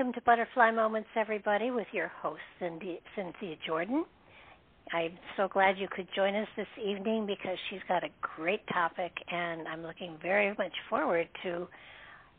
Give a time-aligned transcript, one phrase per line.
[0.00, 4.06] Welcome to Butterfly Moments, everybody, with your host, Cindy, Cynthia Jordan.
[4.94, 9.12] I'm so glad you could join us this evening because she's got a great topic,
[9.30, 11.68] and I'm looking very much forward to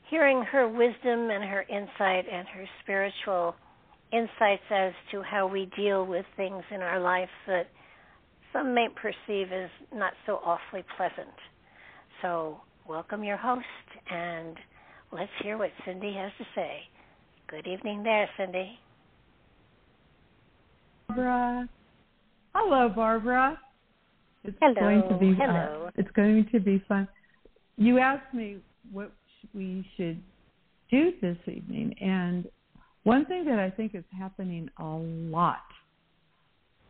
[0.10, 3.54] hearing her wisdom and her insight and her spiritual
[4.12, 7.68] insights as to how we deal with things in our life that
[8.52, 11.36] some may perceive as not so awfully pleasant.
[12.24, 12.58] So,
[12.90, 13.66] welcome your host,
[14.10, 14.58] and
[15.12, 16.88] let's hear what Cindy has to say.
[17.52, 18.80] Good evening there, Cindy.
[21.10, 21.68] Barbara.
[22.56, 23.60] Hello, Barbara.
[24.46, 24.74] It's Hello.
[24.80, 25.88] going to be Hello.
[25.88, 27.10] Uh, it's going to be fun.
[27.76, 28.60] You asked me
[28.90, 29.12] what
[29.54, 30.22] we should
[30.90, 32.48] do this evening, and
[33.04, 35.58] one thing that I think is happening a lot,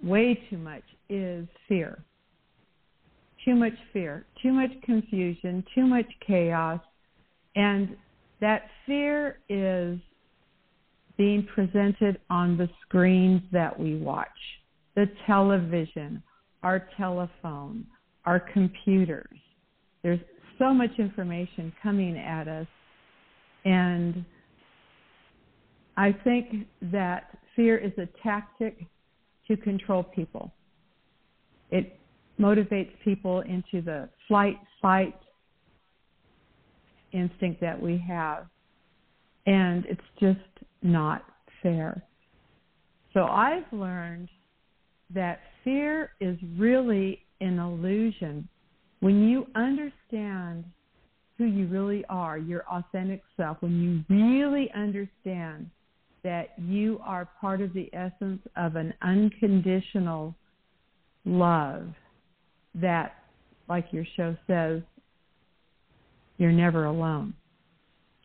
[0.04, 2.04] way too much, is fear.
[3.44, 6.82] Too much fear, too much confusion, too much chaos,
[7.56, 7.98] and
[8.42, 9.98] that fear is
[11.22, 14.28] being presented on the screens that we watch
[14.96, 16.24] the television,
[16.64, 17.86] our telephone,
[18.26, 19.38] our computers.
[20.02, 20.20] There's
[20.58, 22.66] so much information coming at us.
[23.66, 24.26] And
[25.96, 28.80] I think that fear is a tactic
[29.48, 30.52] to control people.
[31.70, 32.00] It
[32.40, 35.20] motivates people into the flight, fight
[37.12, 38.48] instinct that we have.
[39.46, 40.40] And it's just
[40.82, 41.24] not
[41.62, 42.04] fair.
[43.14, 44.30] So I've learned
[45.14, 48.48] that fear is really an illusion.
[49.02, 50.64] When you understand
[51.38, 55.70] who you really are, your authentic self, when you really understand
[56.24, 60.36] that you are part of the essence of an unconditional
[61.26, 61.88] love
[62.76, 63.16] that,
[63.68, 64.82] like your show says,
[66.38, 67.34] you're never alone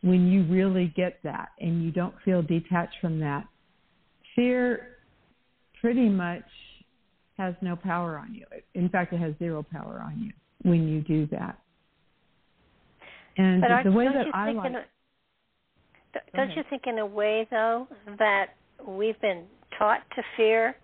[0.01, 3.45] when you really get that and you don't feel detached from that,
[4.35, 4.97] fear
[5.81, 6.43] pretty much
[7.37, 8.45] has no power on you.
[8.73, 10.31] In fact, it has zero power on you
[10.69, 11.59] when you do that.
[13.37, 14.85] And but the way that I like, a,
[16.35, 17.87] don't you think in a way though
[18.17, 18.55] that
[18.87, 19.43] we've been
[19.77, 20.75] taught to fear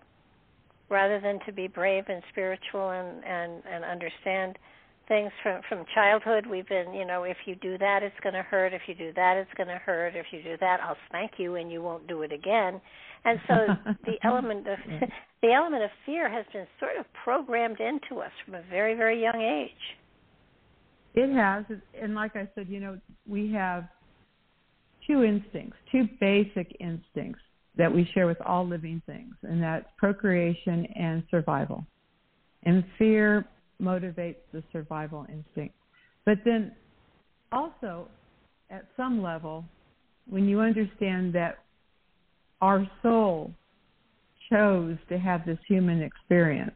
[0.88, 4.56] rather than to be brave and spiritual and and and understand
[5.08, 6.46] things from from childhood.
[6.46, 8.72] We've been you know if you do that it's going to hurt.
[8.72, 10.16] If you do that it's going to hurt.
[10.16, 12.80] If you do that I'll spank you and you won't do it again.
[13.24, 13.54] And so
[14.04, 14.78] the element of
[15.42, 19.20] the element of fear has been sort of programmed into us from a very very
[19.20, 19.70] young age.
[21.14, 21.64] It has.
[22.00, 23.88] And like I said you know we have
[25.06, 27.42] two instincts two basic instincts
[27.76, 31.84] that we share with all living things and that's procreation and survival.
[32.66, 33.46] And fear
[33.80, 35.74] motivates the survival instinct.
[36.24, 36.72] But then
[37.52, 38.08] also,
[38.70, 39.64] at some level,
[40.28, 41.58] when you understand that
[42.60, 43.52] our soul
[44.50, 46.74] chose to have this human experience,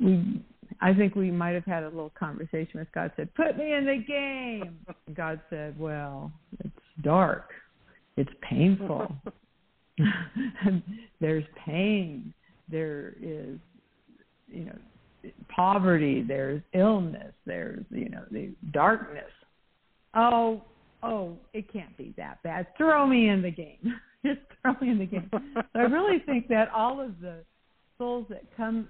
[0.00, 0.42] we,
[0.80, 3.12] I think we might have had a little conversation with God.
[3.16, 4.78] Said, "Put me in the game."
[5.14, 6.72] God said, "Well, it's
[7.02, 7.50] dark,
[8.16, 9.14] it's painful,
[11.20, 12.32] there's pain,
[12.68, 13.58] there is,
[14.48, 14.78] you know,
[15.48, 19.30] poverty, there's illness, there's you know the darkness.
[20.14, 20.62] Oh,
[21.02, 22.66] oh, it can't be that bad.
[22.76, 23.94] Throw me in the game.
[24.24, 25.28] Just throw me in the game.
[25.32, 27.38] so I really think that all of the
[27.98, 28.88] souls that come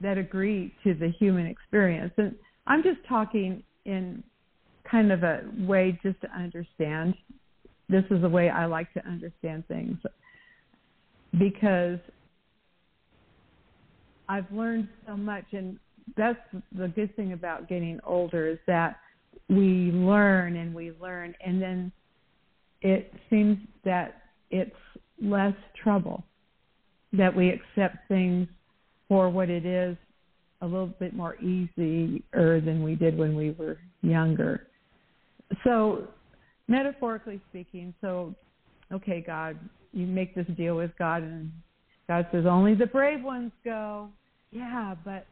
[0.00, 2.34] that agree to the human experience, and
[2.66, 4.22] I'm just talking in
[4.90, 7.14] kind of a way just to understand.
[7.88, 9.98] This is the way I like to understand things
[11.38, 11.98] because
[14.30, 15.76] I've learned so much, and
[16.16, 16.38] that's
[16.78, 19.00] the good thing about getting older is that
[19.48, 21.90] we learn and we learn, and then
[22.80, 24.22] it seems that
[24.52, 24.70] it's
[25.20, 26.22] less trouble,
[27.12, 28.46] that we accept things
[29.08, 29.96] for what it is
[30.62, 34.68] a little bit more easier than we did when we were younger.
[35.64, 36.06] So,
[36.68, 38.32] metaphorically speaking, so,
[38.92, 39.58] okay, God,
[39.92, 41.50] you make this deal with God, and
[42.06, 44.08] God says, only the brave ones go.
[44.52, 45.26] Yeah, but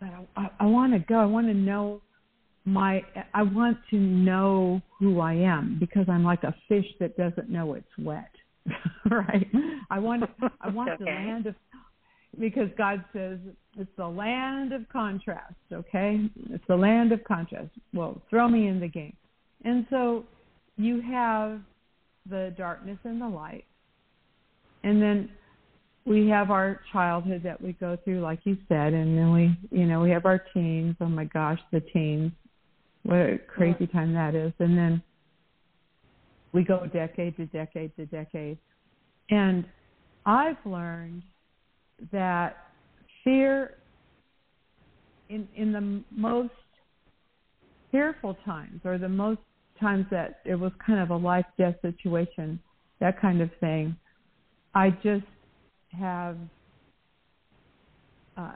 [0.00, 1.16] but I, I, want to go.
[1.16, 2.00] I want to know
[2.64, 3.02] my.
[3.34, 7.74] I want to know who I am because I'm like a fish that doesn't know
[7.74, 8.30] it's wet,
[9.10, 9.46] right?
[9.90, 10.24] I want.
[10.60, 11.04] I want okay.
[11.04, 11.54] the land of
[12.38, 13.38] because God says
[13.76, 16.28] it's the land of contrast, okay?
[16.50, 17.70] It's the land of contrast.
[17.92, 19.16] Well, throw me in the game.
[19.64, 20.24] And so
[20.76, 21.60] you have
[22.28, 23.64] the darkness and the light.
[24.84, 25.30] And then
[26.04, 29.86] we have our childhood that we go through, like you said, and then we, you
[29.86, 30.96] know, we have our teens.
[31.00, 32.32] Oh my gosh, the teens.
[33.02, 34.52] What a crazy time that is.
[34.58, 35.02] And then
[36.52, 38.58] we go decade to decade to decade.
[39.30, 39.64] And
[40.24, 41.22] I've learned
[42.12, 42.68] that
[43.24, 43.78] fear
[45.28, 46.52] in in the most
[47.90, 49.40] fearful times or the most
[49.80, 52.58] times that it was kind of a life death situation
[53.00, 53.96] that kind of thing
[54.74, 55.24] i just
[55.92, 56.36] have
[58.38, 58.52] uh,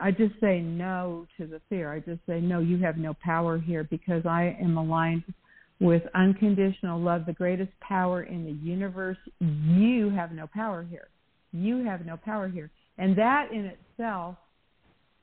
[0.00, 1.92] I just say no to the fear.
[1.92, 5.22] I just say, no, you have no power here because I am aligned
[5.80, 9.18] with unconditional love, the greatest power in the universe.
[9.38, 11.08] You have no power here.
[11.52, 12.70] You have no power here.
[12.96, 14.36] And that in itself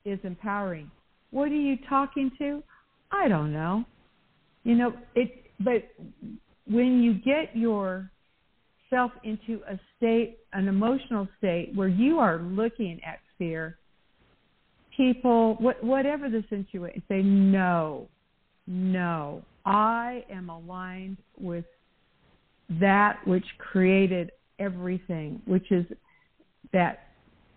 [0.04, 0.90] is empowering.
[1.32, 2.62] What are you talking to?
[3.10, 3.84] I don't know.
[4.62, 5.88] You know, it but
[6.68, 7.56] when you get
[8.90, 13.78] yourself into a state, an emotional state where you are looking at fear,
[14.96, 18.08] people, what, whatever the situation, say no,
[18.66, 19.42] no.
[19.64, 21.64] I am aligned with
[22.80, 25.84] that which created everything, which is
[26.72, 27.08] that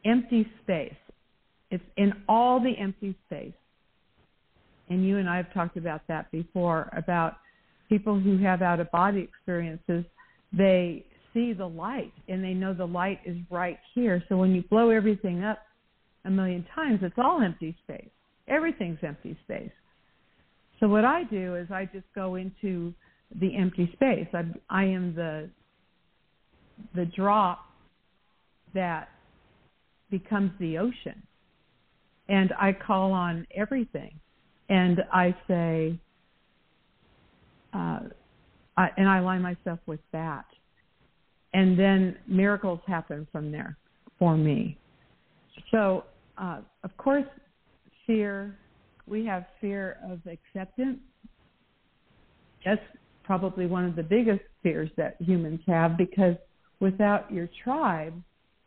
[0.06, 0.94] empty space.
[1.72, 3.54] It's in all the empty space.
[4.90, 7.38] And you and I have talked about that before about
[7.90, 10.04] people who have out of body experiences.
[10.52, 14.24] They see the light and they know the light is right here.
[14.30, 15.60] So when you blow everything up
[16.26, 18.10] a million times, it's all empty space.
[18.48, 19.72] Everything's empty space.
[20.80, 22.94] So what I do is I just go into
[23.40, 24.28] the empty space.
[24.34, 25.50] I, I am the
[26.96, 27.66] the drop
[28.74, 29.10] that
[30.10, 31.22] becomes the ocean.
[32.28, 34.20] And I call on everything.
[34.70, 36.00] And I say,
[37.74, 38.00] uh,
[38.78, 40.46] I, and I align myself with that.
[41.54, 43.78] And then miracles happen from there
[44.18, 44.78] for me.
[45.72, 46.06] So,
[46.38, 47.26] uh, of course,
[48.06, 48.58] fear,
[49.08, 51.00] we have fear of acceptance.
[52.66, 52.82] That's
[53.24, 56.36] probably one of the biggest fears that humans have because
[56.80, 58.14] without your tribe,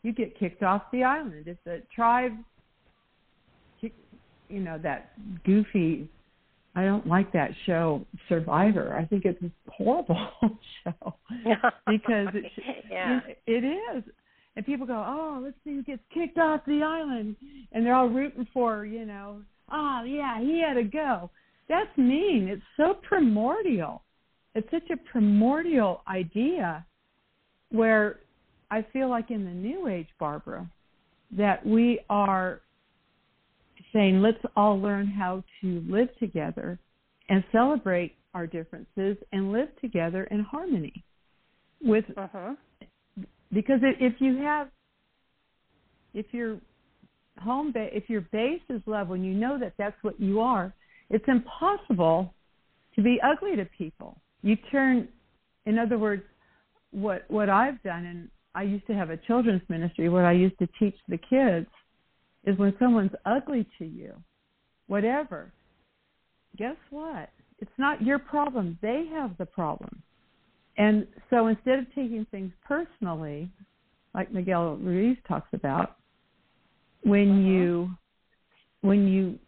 [0.03, 1.47] you get kicked off the island.
[1.47, 2.33] If the tribe,
[3.81, 5.13] you know, that
[5.45, 6.09] goofy,
[6.75, 8.97] I don't like that show, Survivor.
[8.97, 10.29] I think it's a horrible
[10.85, 11.15] show
[11.87, 12.45] because it,
[12.91, 13.21] yeah.
[13.47, 14.05] it is.
[14.57, 17.37] And people go, oh, let's see who gets kicked off the island,
[17.73, 21.31] and they're all rooting for, you know, oh yeah, he had to go.
[21.69, 22.49] That's mean.
[22.51, 24.03] It's so primordial.
[24.55, 26.85] It's such a primordial idea
[27.71, 28.19] where
[28.71, 30.71] I feel like in the new age, Barbara,
[31.37, 32.61] that we are
[33.93, 36.79] saying let's all learn how to live together
[37.29, 41.05] and celebrate our differences and live together in harmony
[41.83, 42.55] with uh-huh.
[43.53, 44.69] because if you have
[46.15, 46.59] if your
[47.39, 50.73] home ba- if your base is love when you know that that's what you are
[51.11, 52.33] it's impossible
[52.95, 55.09] to be ugly to people you turn
[55.67, 56.23] in other words
[56.93, 60.09] what what I've done and I used to have a children's ministry.
[60.09, 61.67] where I used to teach the kids
[62.45, 64.13] is when someone's ugly to you,
[64.87, 65.53] whatever,
[66.57, 67.31] guess what?
[67.59, 68.79] It's not your problem.
[68.83, 70.03] They have the problem.
[70.77, 73.51] And so instead of taking things personally,
[74.15, 75.97] like Miguel Ruiz talks about,
[77.05, 77.41] when uh-huh.
[77.41, 77.91] you
[78.81, 79.39] when you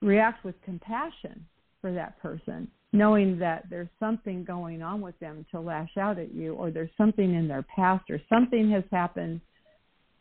[0.00, 1.44] react with compassion
[1.80, 6.34] for that person, knowing that there's something going on with them to lash out at
[6.34, 9.40] you, or there's something in their past, or something has happened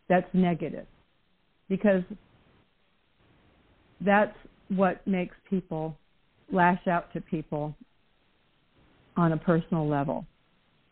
[0.09, 0.87] that's negative.
[1.71, 2.03] Because
[4.01, 4.35] that's
[4.67, 5.97] what makes people
[6.51, 7.73] lash out to people
[9.15, 10.25] on a personal level.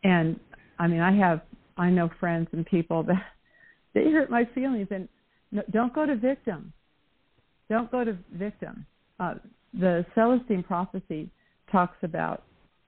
[0.06, 0.40] And
[0.80, 1.42] I mean, I have,
[1.78, 3.22] I know friends and people that
[3.94, 5.10] they hurt my feelings, and
[5.52, 6.72] no, don't go to victim.
[7.70, 8.86] Don't go to victim.
[9.20, 9.34] Uh,
[9.74, 11.30] the Celestine prophecy
[11.70, 12.44] talks about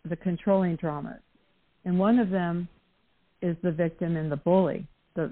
[0.10, 1.20] the controlling dramas,
[1.84, 2.70] and one of them
[3.42, 4.88] is the victim and the bully.
[5.16, 5.32] The,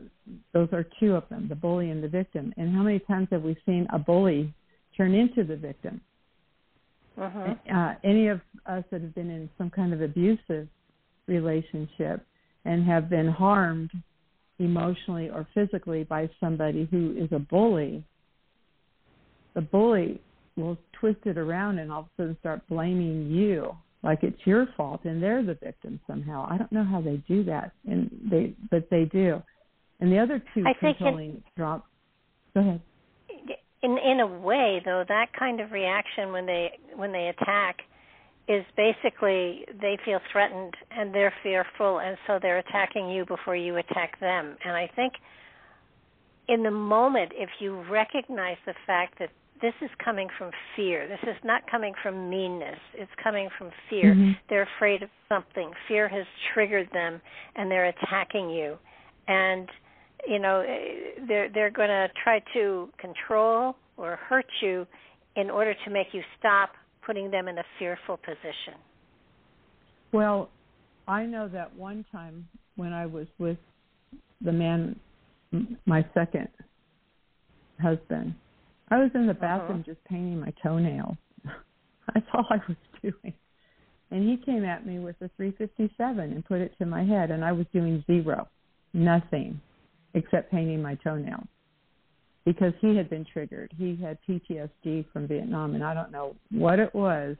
[0.53, 2.53] those are two of them, the bully and the victim.
[2.57, 4.53] And how many times have we seen a bully
[4.97, 6.01] turn into the victim?
[7.19, 7.55] Uh-huh.
[7.73, 10.67] Uh, any of us that have been in some kind of abusive
[11.27, 12.25] relationship
[12.65, 13.91] and have been harmed
[14.59, 18.03] emotionally or physically by somebody who is a bully,
[19.53, 20.21] the bully
[20.57, 24.67] will twist it around and all of a sudden start blaming you like it's your
[24.77, 26.47] fault and they're the victim somehow.
[26.49, 29.41] I don't know how they do that, and they but they do.
[29.99, 31.85] And the other two I controlling drop.
[32.53, 32.81] Go ahead.
[33.81, 37.79] In in a way, though, that kind of reaction when they when they attack
[38.47, 43.77] is basically they feel threatened and they're fearful, and so they're attacking you before you
[43.77, 44.57] attack them.
[44.65, 45.13] And I think
[46.47, 49.29] in the moment, if you recognize the fact that
[49.61, 51.07] this is coming from fear.
[51.07, 52.79] This is not coming from meanness.
[52.93, 54.15] It's coming from fear.
[54.15, 54.31] Mm-hmm.
[54.49, 55.71] They're afraid of something.
[55.87, 57.21] Fear has triggered them
[57.55, 58.77] and they're attacking you.
[59.27, 59.67] And
[60.27, 60.63] you know,
[61.27, 64.85] they're they're going to try to control or hurt you
[65.35, 66.71] in order to make you stop
[67.05, 68.79] putting them in a fearful position.
[70.11, 70.49] Well,
[71.07, 73.57] I know that one time when I was with
[74.41, 74.99] the man
[75.85, 76.47] my second
[77.81, 78.35] husband
[78.91, 79.93] I was in the bathroom uh-huh.
[79.93, 81.17] just painting my toenails.
[82.13, 83.33] That's all I was doing.
[84.11, 87.45] And he came at me with a 357 and put it to my head, and
[87.45, 88.47] I was doing zero,
[88.93, 89.61] nothing,
[90.13, 91.47] except painting my toenails
[92.45, 93.71] because he had been triggered.
[93.77, 97.35] He had PTSD from Vietnam, and I don't know what it was.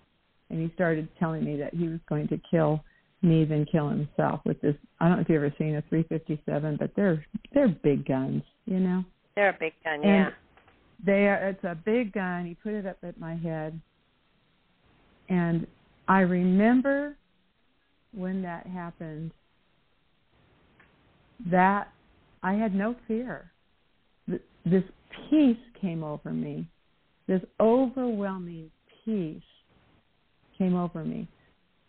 [0.49, 2.83] And he started telling me that he was going to kill
[3.21, 4.75] me, then kill himself with this.
[4.99, 7.23] I don't know if you've ever seen a 357, but they're
[7.53, 9.03] they're big guns, you know.
[9.35, 10.29] They're a big gun, and yeah
[11.05, 12.45] they are, it's a big gun.
[12.45, 13.79] He put it up at my head.
[15.29, 15.67] And
[16.07, 17.15] I remember
[18.13, 19.31] when that happened
[21.49, 21.89] that
[22.43, 23.51] I had no fear.
[24.27, 24.83] This
[25.29, 26.67] peace came over me.
[27.27, 28.71] This overwhelming
[29.03, 29.41] peace
[30.57, 31.27] came over me.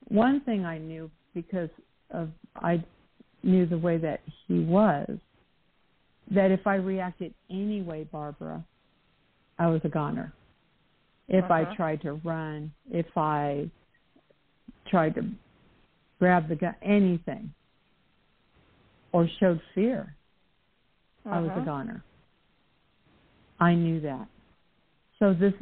[0.09, 1.71] One thing I knew because
[2.11, 2.83] of I
[3.43, 5.09] knew the way that he was
[6.31, 8.65] that if I reacted anyway, Barbara,
[9.59, 10.33] I was a goner.
[11.29, 11.55] If uh-huh.
[11.55, 13.69] I tried to run, if I
[14.89, 15.23] tried to
[16.19, 17.53] grab the gun, anything,
[19.13, 20.15] or showed fear,
[21.27, 21.37] uh-huh.
[21.37, 22.05] I was a goner.
[23.59, 24.27] I knew that.
[25.19, 25.53] So this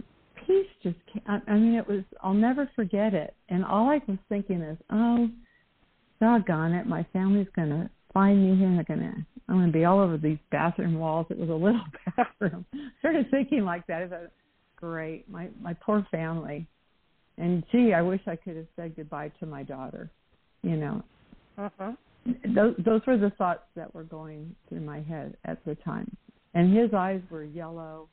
[0.47, 3.35] peace just came, I, I mean, it was, I'll never forget it.
[3.49, 5.29] And all I was thinking is, oh,
[6.21, 9.73] doggone it, my family's going to find me here they're going to I'm going to
[9.73, 11.27] be all over these bathroom walls.
[11.31, 11.81] It was a little
[12.17, 12.67] bathroom.
[12.99, 14.03] Started thinking like that.
[14.03, 14.29] It was
[14.77, 15.29] great.
[15.29, 16.67] My my poor family.
[17.39, 20.11] And gee, I wish I could have said goodbye to my daughter.
[20.63, 21.03] You know.
[21.57, 21.93] Uh-huh.
[22.55, 26.15] Those those were the thoughts that were going through my head at the time.
[26.55, 28.09] And his eyes were yellow.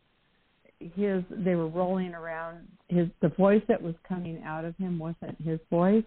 [0.79, 2.67] His they were rolling around.
[2.88, 6.03] His the voice that was coming out of him wasn't his voice.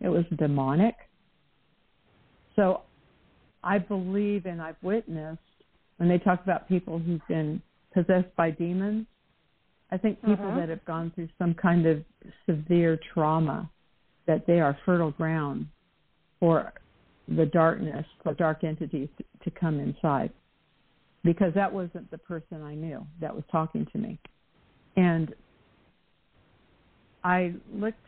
[0.00, 0.94] It was demonic.
[2.56, 2.82] So
[3.62, 5.40] I believe and I've witnessed
[5.96, 9.06] when they talk about people who've been possessed by demons.
[9.90, 10.60] I think people uh-huh.
[10.60, 12.02] that have gone through some kind of
[12.46, 13.70] severe trauma,
[14.26, 15.66] that they are fertile ground
[16.40, 16.72] for
[17.28, 20.30] the darkness, for dark entities to, to come inside.
[21.22, 24.18] Because that wasn't the person I knew that was talking to me.
[24.96, 25.34] And
[27.22, 28.06] I looked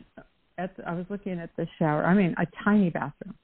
[0.59, 3.35] at, the, I was looking at the shower, I mean, a tiny bathroom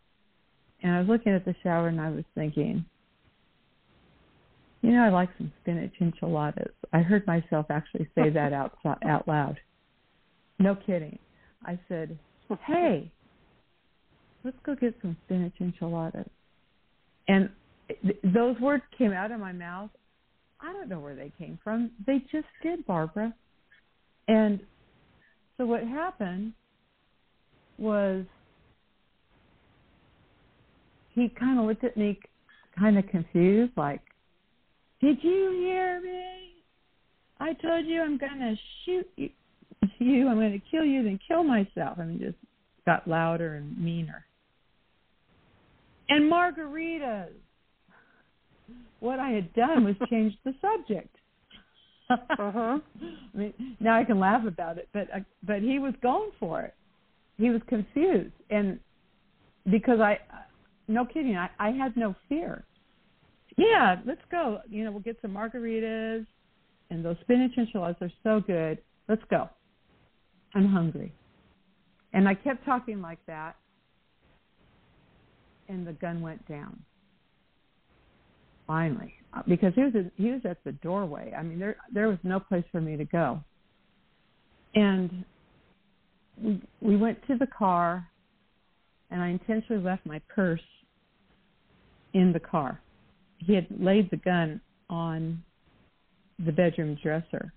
[0.83, 2.85] and I was looking at the shower and I was thinking,
[4.83, 6.73] you know, I like some spinach enchiladas.
[6.93, 9.61] I heard myself actually say that out out loud.
[10.59, 11.19] No kidding.
[11.64, 12.19] I said,
[12.67, 13.11] "Hey,
[14.44, 16.28] let's go get some spinach enchiladas."
[17.28, 17.50] And
[17.88, 19.90] th- those words came out of my mouth.
[20.61, 21.90] I don't know where they came from.
[22.06, 23.34] They just did, Barbara.
[24.28, 24.61] And
[25.56, 26.52] so what happened
[27.78, 28.25] was
[31.11, 32.18] he kind of looked at me
[32.78, 34.00] kind of confused, like,
[35.00, 36.64] Did you hear me?
[37.40, 39.30] I told you I'm going to shoot you.
[39.99, 41.99] you, I'm going to kill you, then kill myself.
[41.99, 42.37] I mean, just
[42.87, 44.25] got louder and meaner.
[46.12, 47.33] And margaritas.
[49.00, 51.16] What I had done was change the subject.
[52.11, 52.78] uh-huh.
[53.35, 56.61] I mean, now I can laugh about it, but uh, but he was going for
[56.61, 56.75] it.
[57.38, 58.78] He was confused, and
[59.71, 60.19] because I,
[60.87, 62.64] no kidding, I I had no fear.
[63.57, 64.59] Yeah, let's go.
[64.69, 66.26] You know, we'll get some margaritas,
[66.90, 68.76] and those spinach enchiladas are so good.
[69.09, 69.49] Let's go.
[70.54, 71.14] I'm hungry,
[72.12, 73.57] and I kept talking like that,
[75.73, 76.79] and the gun went down.
[78.67, 81.33] Finally, uh, because he was he was at the doorway.
[81.37, 83.41] I mean, there there was no place for me to go.
[84.75, 85.25] And
[86.41, 88.07] we we went to the car,
[89.11, 90.61] and I intentionally left my purse
[92.14, 92.81] in the car.
[93.38, 95.43] He had laid the gun on
[96.45, 97.52] the bedroom dresser,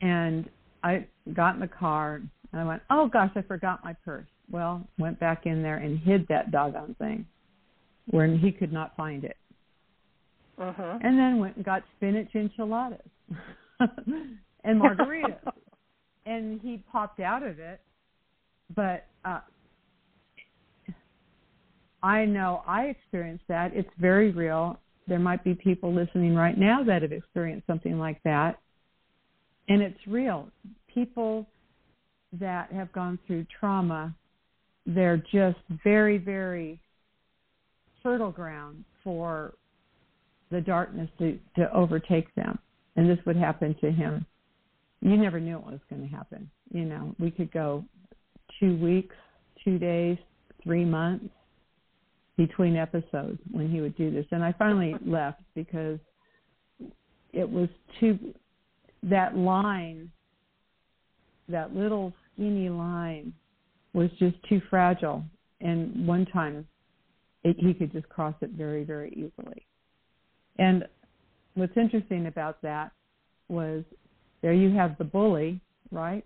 [0.00, 0.48] and
[0.82, 2.22] I got in the car
[2.52, 5.98] and I went, "Oh gosh, I forgot my purse." Well, went back in there and
[5.98, 7.26] hid that doggone thing
[8.10, 9.36] where he could not find it.
[10.58, 10.98] Uh-huh.
[11.02, 12.98] And then went and got spinach enchiladas
[13.80, 15.38] and margaritas.
[16.26, 17.80] and he popped out of it.
[18.74, 19.40] But uh
[22.02, 23.72] I know I experienced that.
[23.74, 24.78] It's very real.
[25.06, 28.60] There might be people listening right now that have experienced something like that.
[29.68, 30.48] And it's real.
[30.92, 31.46] People
[32.38, 34.14] that have gone through trauma,
[34.88, 36.80] they're just very, very
[38.02, 39.52] fertile ground for
[40.50, 42.58] the darkness to, to overtake them.
[42.96, 44.24] And this would happen to him.
[45.02, 46.50] You never knew it was going to happen.
[46.72, 47.84] You know, we could go
[48.58, 49.14] two weeks,
[49.62, 50.16] two days,
[50.62, 51.28] three months
[52.38, 54.24] between episodes when he would do this.
[54.30, 55.98] And I finally left because
[57.32, 57.68] it was
[58.00, 58.18] too,
[59.02, 60.10] that line,
[61.48, 63.34] that little skinny line
[63.98, 65.24] was just too fragile.
[65.60, 66.66] And one time
[67.42, 69.66] it, he could just cross it very, very easily.
[70.58, 70.84] And
[71.54, 72.92] what's interesting about that
[73.48, 73.82] was
[74.40, 76.24] there you have the bully, right?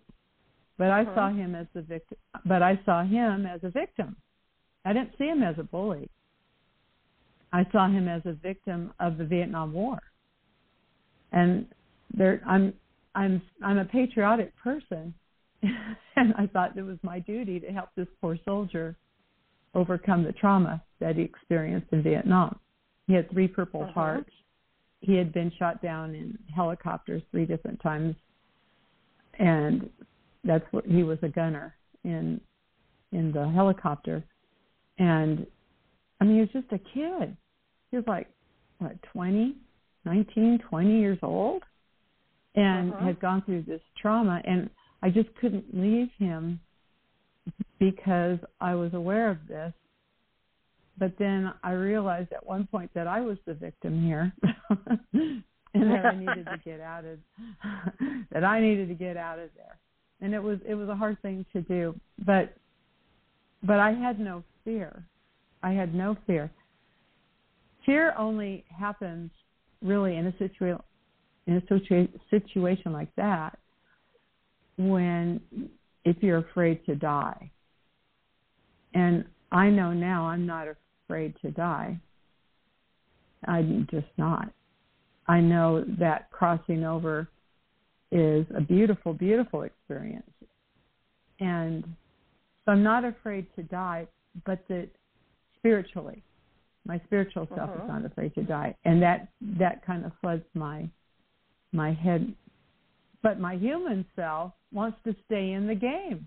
[0.76, 1.14] But I uh-huh.
[1.14, 2.18] saw him as the victim.
[2.44, 4.16] But I saw him as a victim.
[4.84, 6.10] I didn't see him as a bully.
[7.54, 9.98] I saw him as a victim of the Vietnam War.
[11.32, 11.66] And
[12.12, 12.74] there, I'm,
[13.14, 15.14] I'm, I'm a patriotic person,
[16.16, 18.96] and I thought it was my duty to help this poor soldier
[19.74, 22.58] overcome the trauma that he experienced in Vietnam.
[23.06, 23.92] He had three Purple uh-huh.
[23.92, 24.30] Hearts.
[25.00, 28.14] He had been shot down in helicopters three different times,
[29.38, 29.90] and
[30.44, 32.40] that's what he was a gunner in
[33.12, 34.22] in the helicopter.
[34.98, 35.46] And
[36.20, 37.36] I mean, he was just a kid.
[37.90, 38.28] He was like
[38.78, 39.56] what, 20,
[40.04, 41.62] 19, 20 years old,
[42.54, 43.06] and uh-huh.
[43.06, 44.40] had gone through this trauma.
[44.44, 44.70] And
[45.02, 46.60] I just couldn't leave him
[47.78, 49.72] because I was aware of this.
[50.98, 54.32] But then I realized at one point that I was the victim here,
[55.12, 55.42] and
[55.74, 57.18] that I needed to get out of
[58.32, 59.78] that I needed to get out of there.
[60.20, 62.54] And it was it was a hard thing to do, but
[63.64, 65.04] but I had no fear.
[65.62, 66.50] I had no fear.
[67.86, 69.30] Fear only happens
[69.82, 70.82] really in a situation
[71.48, 73.58] in a situa- situation like that
[74.88, 75.40] when
[76.04, 77.50] if you're afraid to die.
[78.94, 80.66] And I know now I'm not
[81.06, 81.98] afraid to die.
[83.46, 84.52] I'm just not.
[85.26, 87.28] I know that crossing over
[88.10, 90.30] is a beautiful, beautiful experience.
[91.40, 91.84] And
[92.64, 94.06] so I'm not afraid to die,
[94.44, 94.88] but that
[95.58, 96.22] spiritually,
[96.86, 97.84] my spiritual self uh-huh.
[97.84, 98.76] is not afraid to die.
[98.84, 100.88] And that that kind of floods my
[101.72, 102.34] my head.
[103.22, 106.26] But my human self wants to stay in the game.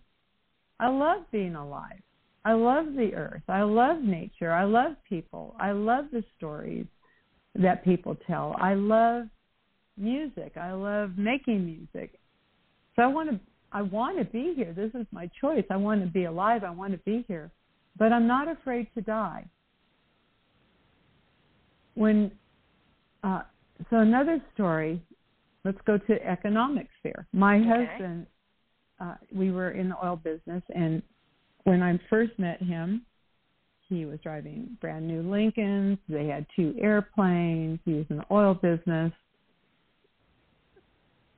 [0.80, 2.02] I love being alive.
[2.44, 3.42] I love the earth.
[3.48, 4.52] I love nature.
[4.52, 5.56] I love people.
[5.60, 6.86] I love the stories
[7.56, 8.56] that people tell.
[8.60, 9.26] I love
[9.98, 10.54] music.
[10.56, 12.20] I love making music.
[12.96, 13.40] So I want to
[13.72, 14.74] I want to be here.
[14.74, 15.66] This is my choice.
[15.70, 16.64] I want to be alive.
[16.64, 17.52] I want to be here.
[17.98, 19.46] But I'm not afraid to die.
[21.96, 22.32] When
[23.24, 23.42] uh,
[23.90, 25.02] so another story,
[25.66, 27.28] let's go to economics there.
[27.34, 27.68] My Okay.
[27.68, 28.28] husband
[29.02, 31.02] uh, we were in the oil business and
[31.66, 33.06] when I first met him,
[33.90, 35.98] he was driving brand new Lincolns.
[36.08, 37.80] They had two airplanes.
[37.86, 39.12] He was in the oil business.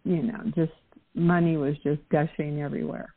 [0.03, 0.71] You know, just
[1.13, 3.13] money was just gushing everywhere.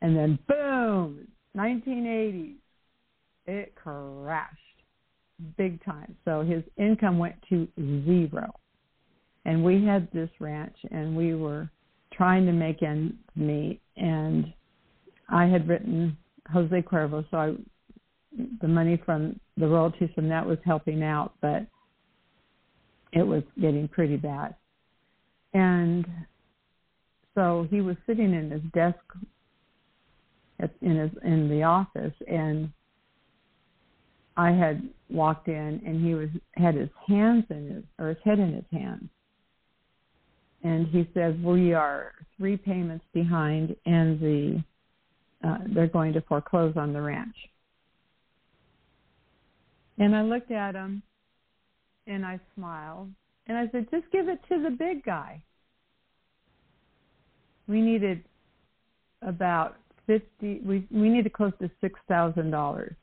[0.00, 1.26] And then boom,
[1.56, 2.56] 1980s,
[3.46, 4.56] it crashed
[5.56, 6.16] big time.
[6.24, 8.52] So his income went to zero.
[9.44, 11.68] And we had this ranch and we were
[12.12, 14.52] trying to make ends meet, and
[15.28, 16.16] I had written
[16.52, 17.54] Jose Cuervo, so I
[18.60, 21.66] the money from the royalties from that was helping out, but
[23.12, 24.54] it was getting pretty bad.
[25.52, 26.06] And
[27.34, 28.98] so he was sitting in his desk
[30.60, 32.70] at, in his in the office, and
[34.36, 38.38] I had walked in, and he was had his hands in his or his head
[38.38, 39.08] in his hands,
[40.62, 44.64] and he says "We are three payments behind, and the
[45.44, 47.36] uh, they're going to foreclose on the ranch."
[49.98, 51.02] And I looked at him,
[52.06, 53.10] and I smiled,
[53.46, 55.42] and I said, "Just give it to the big guy."
[57.68, 58.22] We needed
[59.22, 60.60] about fifty.
[60.64, 62.94] We we needed close to six thousand dollars,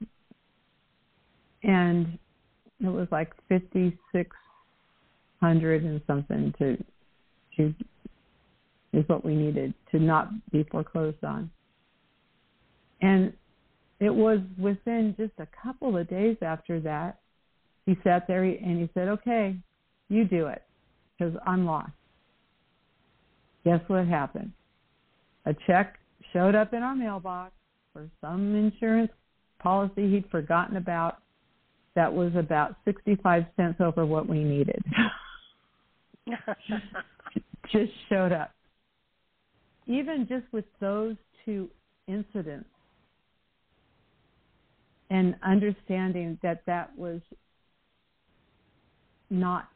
[1.63, 2.17] and
[2.81, 4.35] it was like fifty six
[5.41, 6.77] hundred and something to
[7.59, 11.51] is what we needed to not be foreclosed on.
[13.01, 13.33] And
[13.99, 17.19] it was within just a couple of days after that,
[17.85, 19.57] he sat there and he said, "Okay,
[20.09, 20.63] you do it,
[21.17, 21.91] because I'm lost."
[23.65, 24.51] Guess what happened?
[25.45, 25.99] A check
[26.33, 27.53] showed up in our mailbox
[27.93, 29.11] for some insurance
[29.59, 31.21] policy he'd forgotten about
[31.95, 34.83] that was about 65 cents over what we needed.
[37.71, 38.51] just showed up.
[39.87, 41.69] Even just with those two
[42.07, 42.69] incidents
[45.09, 47.21] and understanding that that was
[49.29, 49.69] not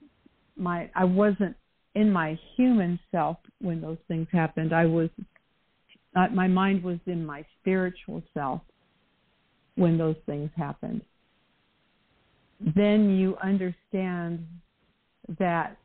[0.56, 1.56] my I wasn't
[1.96, 4.74] in my human self when those things happened.
[4.74, 5.10] I was
[6.16, 8.62] uh, my mind was in my spiritual self
[9.76, 11.02] when those things happened.
[12.76, 14.46] Then you understand
[15.40, 15.78] that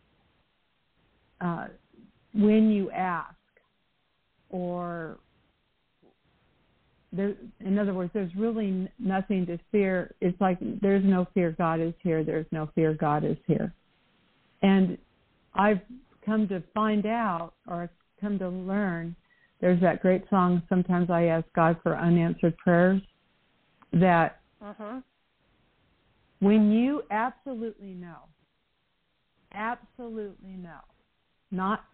[1.40, 1.68] uh,
[2.34, 3.34] when you ask,
[4.50, 5.18] or
[7.12, 10.14] there, in other words, there's really nothing to fear.
[10.20, 12.22] It's like there's no fear, God is here.
[12.22, 13.72] There's no fear, God is here.
[14.62, 14.98] And
[15.54, 15.80] I've
[16.24, 19.16] come to find out, or come to learn,
[19.60, 23.00] there's that great song, Sometimes I Ask God for Unanswered Prayers,
[23.92, 25.00] that uh-huh.
[26.40, 28.18] when you absolutely know,
[29.52, 30.80] absolutely know,
[31.50, 31.84] not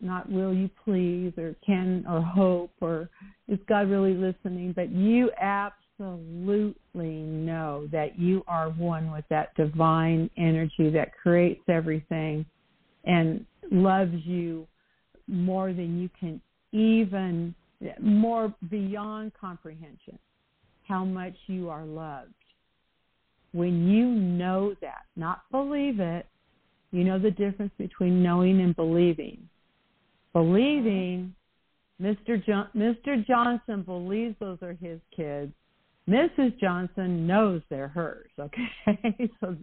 [0.00, 3.08] not will you please or can or hope or
[3.48, 10.30] is God really listening, but you absolutely know that you are one with that divine
[10.36, 12.44] energy that creates everything
[13.04, 14.66] and loves you
[15.26, 16.40] more than you can
[16.72, 17.54] even
[18.00, 20.18] more beyond comprehension
[20.88, 22.32] how much you are loved.
[23.52, 26.26] When you know that, not believe it,
[26.90, 29.48] you know the difference between knowing and believing.
[30.32, 31.34] Believing,
[32.00, 32.44] Mr.
[32.44, 33.26] Jo- Mr.
[33.26, 35.52] Johnson believes those are his kids.
[36.08, 36.58] Mrs.
[36.58, 38.30] Johnson knows they're hers.
[38.38, 39.56] Okay, so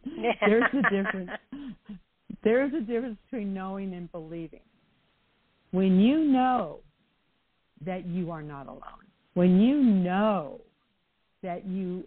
[0.45, 1.31] there's a difference.
[2.43, 4.59] There's a difference between knowing and believing.
[5.71, 6.81] When you know
[7.83, 8.81] that you are not alone.
[9.33, 10.61] When you know
[11.43, 12.03] that you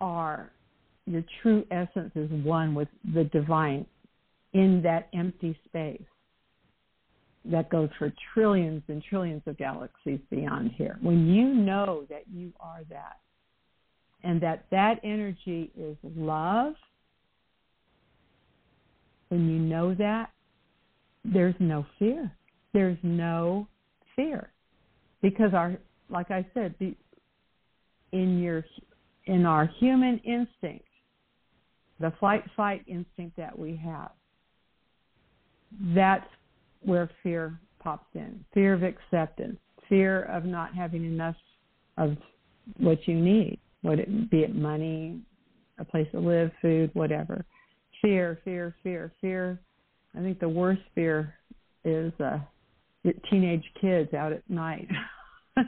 [0.00, 0.50] are,
[1.06, 3.86] your true essence is one with the divine
[4.52, 6.00] in that empty space
[7.46, 10.98] that goes for trillions and trillions of galaxies beyond here.
[11.02, 13.18] When you know that you are that,
[14.22, 16.74] and that that energy is love,
[19.28, 20.30] when you know that,
[21.24, 22.30] there's no fear.
[22.72, 23.68] There's no
[24.16, 24.50] fear
[25.22, 25.78] because our
[26.10, 26.94] like I said, the,
[28.12, 28.64] in your
[29.26, 30.86] in our human instinct,
[31.98, 34.10] the flight fight instinct that we have,
[35.94, 36.26] that's
[36.84, 38.44] where fear pops in.
[38.52, 41.36] Fear of acceptance, fear of not having enough
[41.96, 42.16] of
[42.78, 45.20] what you need, what it, be it money,
[45.78, 47.44] a place to live, food, whatever.
[48.00, 49.58] Fear, fear, fear, fear.
[50.16, 51.34] I think the worst fear
[51.84, 52.38] is uh,
[53.30, 54.88] teenage kids out at night.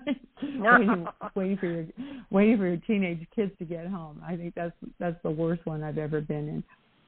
[0.58, 1.86] waiting, waiting for your
[2.30, 4.22] waiting for your teenage kids to get home.
[4.26, 6.64] I think that's that's the worst one I've ever been in.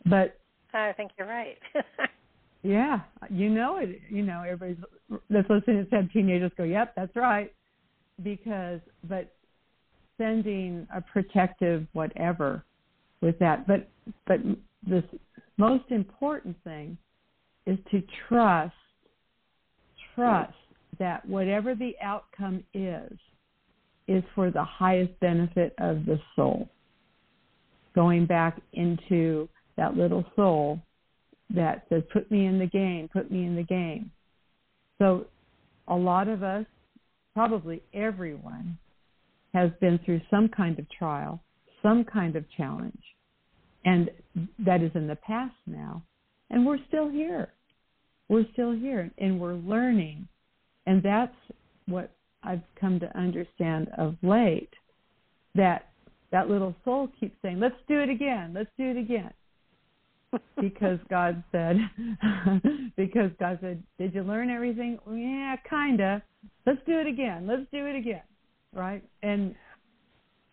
[0.06, 0.38] But
[0.74, 1.58] I think you're right.
[2.62, 4.00] yeah, you know it.
[4.08, 4.82] You know everybody's
[5.30, 7.52] that's listening to said teenagers go, "Yep, that's right,"
[8.22, 9.32] because but
[10.16, 12.64] sending a protective whatever
[13.20, 13.66] with that.
[13.66, 13.88] But
[14.26, 14.40] but
[14.86, 15.02] the
[15.56, 16.98] most important thing
[17.66, 18.74] is to trust
[20.14, 20.54] trust
[20.98, 23.12] that whatever the outcome is,
[24.08, 26.68] is for the highest benefit of the soul.
[27.94, 30.80] Going back into that little soul
[31.50, 34.10] that says, put me in the game, put me in the game.
[34.98, 35.26] So
[35.86, 36.66] a lot of us,
[37.34, 38.78] probably everyone,
[39.54, 41.40] has been through some kind of trial,
[41.82, 43.02] some kind of challenge.
[43.84, 44.10] And
[44.58, 46.02] that is in the past now.
[46.50, 47.48] And we're still here.
[48.28, 50.28] We're still here and we're learning.
[50.86, 51.34] And that's
[51.86, 52.10] what
[52.42, 54.70] I've come to understand of late
[55.54, 55.88] that
[56.30, 59.32] that little soul keeps saying, let's do it again, let's do it again.
[60.60, 61.76] Because God said,
[62.96, 64.98] because God said, did you learn everything?
[65.10, 66.22] Yeah, kinda.
[66.66, 67.46] Let's do it again.
[67.46, 68.22] Let's do it again,
[68.74, 69.02] right?
[69.22, 69.54] And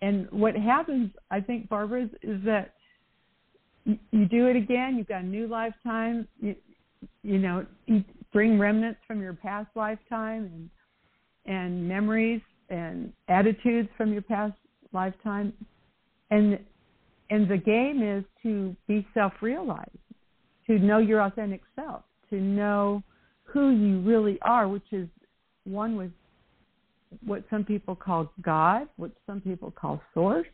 [0.01, 2.73] and what happens, I think, Barbara, is, is that
[3.85, 4.97] you, you do it again.
[4.97, 6.27] You've got a new lifetime.
[6.39, 6.55] You,
[7.23, 10.69] you know, you bring remnants from your past lifetime and
[11.47, 14.53] and memories and attitudes from your past
[14.93, 15.53] lifetime,
[16.31, 16.59] and
[17.29, 19.89] and the game is to be self-realized,
[20.67, 23.03] to know your authentic self, to know
[23.43, 25.07] who you really are, which is
[25.63, 26.11] one with
[27.25, 30.47] what some people call God, what some people call Source,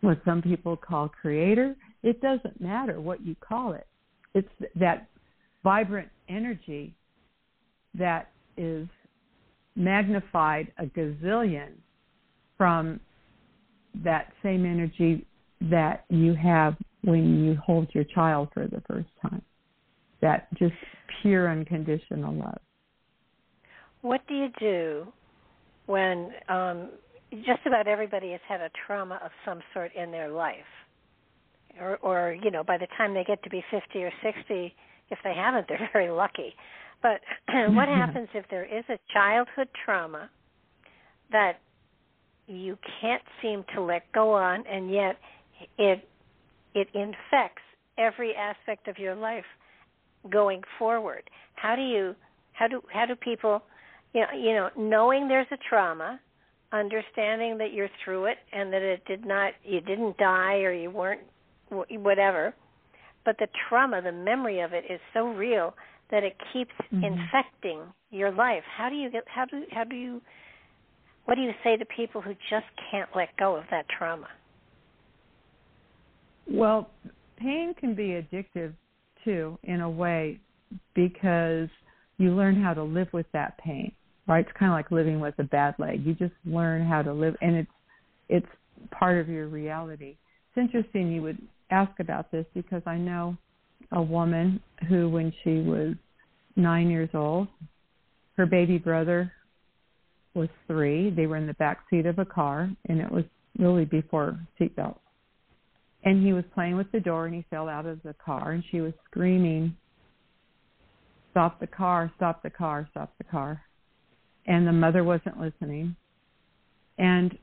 [0.00, 1.76] what some people call Creator.
[2.02, 3.86] It doesn't matter what you call it.
[4.34, 5.08] It's that
[5.62, 6.94] vibrant energy
[7.94, 8.88] that is
[9.76, 11.72] magnified a gazillion
[12.56, 13.00] from
[14.02, 15.26] that same energy
[15.70, 19.42] that you have when you hold your child for the first time.
[20.20, 20.74] That just
[21.20, 22.58] pure unconditional love.
[24.02, 25.06] What do you do
[25.86, 26.90] when um,
[27.30, 30.56] just about everybody has had a trauma of some sort in their life?
[31.80, 34.74] Or, or, you know, by the time they get to be 50 or 60,
[35.10, 36.54] if they haven't, they're very lucky.
[37.02, 37.20] But
[37.74, 40.30] what happens if there is a childhood trauma
[41.30, 41.60] that
[42.46, 45.16] you can't seem to let go on, and yet
[45.78, 46.08] it
[46.74, 47.62] it infects
[47.98, 49.44] every aspect of your life
[50.30, 51.28] going forward?
[51.54, 52.14] How do you
[52.52, 53.62] how do how do people
[54.12, 56.20] you know you know knowing there's a trauma,
[56.72, 60.90] understanding that you're through it and that it did not you didn't die or you
[60.90, 61.22] weren't
[61.70, 62.54] whatever,
[63.24, 65.74] but the trauma, the memory of it is so real
[66.10, 67.04] that it keeps mm-hmm.
[67.04, 68.62] infecting your life.
[68.76, 70.20] How do you get how do how do you
[71.24, 74.28] what do you say to people who just can't let go of that trauma?
[76.48, 76.90] Well,
[77.36, 78.74] pain can be addictive
[79.24, 80.40] too in a way
[80.94, 81.68] because
[82.18, 83.92] you learn how to live with that pain.
[84.28, 84.46] Right?
[84.46, 86.06] It's kind of like living with a bad leg.
[86.06, 87.70] You just learn how to live and it's
[88.28, 88.46] it's
[88.90, 90.16] part of your reality.
[90.54, 91.38] It's interesting you would
[91.70, 93.36] ask about this because I know
[93.92, 95.94] a woman who, when she was
[96.56, 97.48] nine years old,
[98.36, 99.32] her baby brother
[100.34, 101.10] was three.
[101.10, 103.24] They were in the back seat of a car, and it was
[103.58, 104.96] really before seatbelts.
[106.04, 108.64] And he was playing with the door, and he fell out of the car, and
[108.70, 109.76] she was screaming,
[111.30, 112.10] "Stop the car!
[112.16, 112.88] Stop the car!
[112.90, 113.62] Stop the car!"
[114.46, 115.94] And the mother wasn't listening,
[116.98, 117.38] and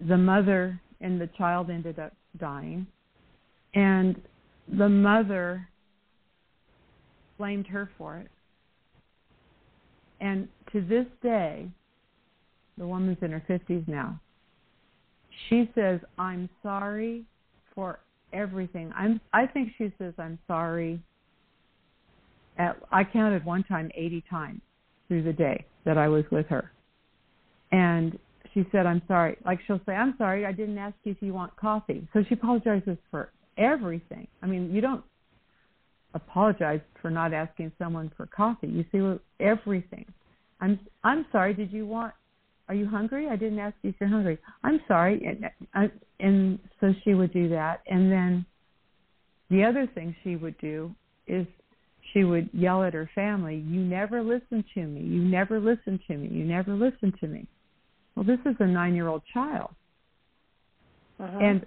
[0.00, 2.86] the mother and the child ended up dying.
[3.74, 4.20] And
[4.68, 5.68] the mother
[7.38, 8.30] blamed her for it.
[10.20, 11.70] And to this day,
[12.76, 14.20] the woman's in her 50s now.
[15.48, 17.24] She says, I'm sorry
[17.74, 18.00] for
[18.32, 18.92] everything.
[18.96, 21.00] I'm I think she says I'm sorry
[22.58, 24.60] at I counted one time 80 times
[25.06, 26.72] through the day that I was with her.
[27.72, 28.18] And
[28.52, 29.36] she said, I'm sorry.
[29.44, 32.06] Like she'll say, I'm sorry, I didn't ask you if you want coffee.
[32.12, 34.26] So she apologizes for everything.
[34.42, 35.04] I mean, you don't
[36.14, 38.68] apologize for not asking someone for coffee.
[38.68, 40.06] You see everything.
[40.60, 41.54] I'm I'm sorry.
[41.54, 42.14] Did you want?
[42.68, 43.28] Are you hungry?
[43.28, 44.38] I didn't ask you if you're hungry.
[44.62, 45.24] I'm sorry.
[45.26, 47.80] And, I, and so she would do that.
[47.86, 48.44] And then
[49.50, 50.94] the other thing she would do
[51.26, 51.46] is
[52.12, 55.00] she would yell at her family, "You never listen to me.
[55.00, 56.28] You never listen to me.
[56.28, 57.46] You never listen to me."
[58.14, 59.70] Well, this is a nine-year-old child,
[61.20, 61.38] uh-huh.
[61.38, 61.66] and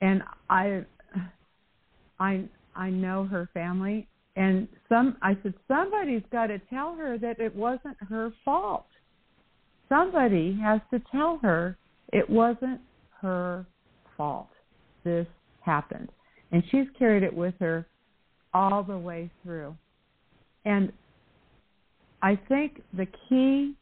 [0.00, 0.84] and I
[2.18, 2.44] I
[2.76, 7.54] I know her family, and some I said somebody's got to tell her that it
[7.54, 8.86] wasn't her fault.
[9.90, 11.76] Somebody has to tell her
[12.12, 12.80] it wasn't
[13.20, 13.66] her
[14.16, 14.48] fault.
[15.04, 15.26] This
[15.60, 16.08] happened,
[16.52, 17.86] and she's carried it with her
[18.54, 19.76] all the way through.
[20.64, 20.92] And
[22.22, 23.74] I think the key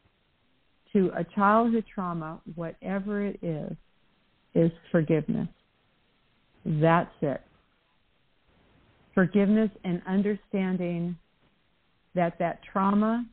[0.93, 3.75] to a childhood trauma, whatever it is,
[4.55, 5.47] is forgiveness.
[6.65, 7.41] That's it.
[9.13, 11.15] Forgiveness and understanding
[12.15, 13.25] that that trauma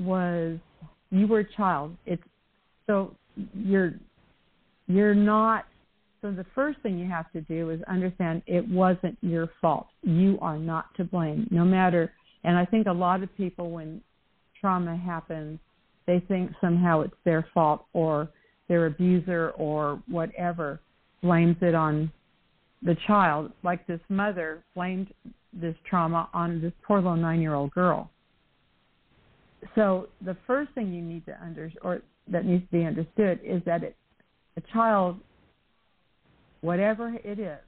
[0.00, 0.58] was
[1.10, 1.96] you were a child.
[2.06, 2.22] It's
[2.86, 3.14] so
[3.54, 3.92] you're
[4.86, 5.66] you're not
[6.22, 9.86] so the first thing you have to do is understand it wasn't your fault.
[10.02, 11.46] You are not to blame.
[11.50, 12.12] No matter
[12.44, 14.00] And I think a lot of people, when
[14.60, 15.58] trauma happens,
[16.06, 18.28] they think somehow it's their fault or
[18.68, 20.80] their abuser or whatever
[21.22, 22.10] blames it on
[22.82, 23.52] the child.
[23.62, 25.12] Like this mother blamed
[25.52, 28.10] this trauma on this poor little nine year old girl.
[29.74, 33.62] So the first thing you need to under or that needs to be understood is
[33.66, 33.96] that it,
[34.56, 35.18] a child,
[36.60, 37.58] whatever it is,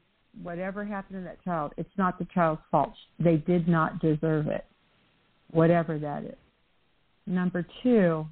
[0.42, 2.94] whatever happened to that child, it's not the child's fault.
[3.18, 4.64] They did not deserve it,
[5.50, 6.36] whatever that is.
[7.26, 8.26] Number two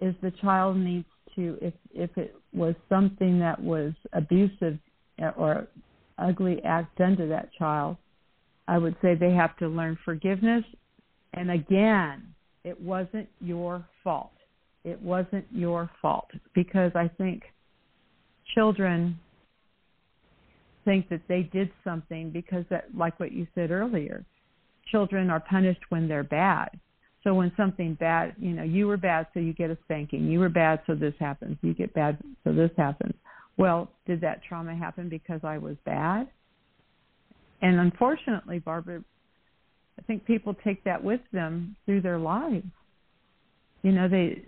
[0.00, 4.78] is the child needs to, if if it was something that was abusive
[5.36, 5.66] or
[6.18, 7.96] ugly act done to that child,
[8.68, 10.64] I would say they have to learn forgiveness.
[11.32, 12.31] And again,
[12.64, 14.32] it wasn't your fault.
[14.84, 16.28] It wasn't your fault.
[16.54, 17.42] Because I think
[18.54, 19.18] children
[20.84, 24.24] think that they did something because that like what you said earlier
[24.90, 26.68] children are punished when they're bad.
[27.22, 30.26] So when something bad you know you were bad so you get a spanking.
[30.26, 31.56] You were bad so this happens.
[31.62, 33.14] You get bad so this happens.
[33.56, 36.28] Well did that trauma happen because i was bad?
[37.62, 39.04] And unfortunately barbara
[39.98, 42.66] i think people take that with them through their lives
[43.82, 44.42] you know they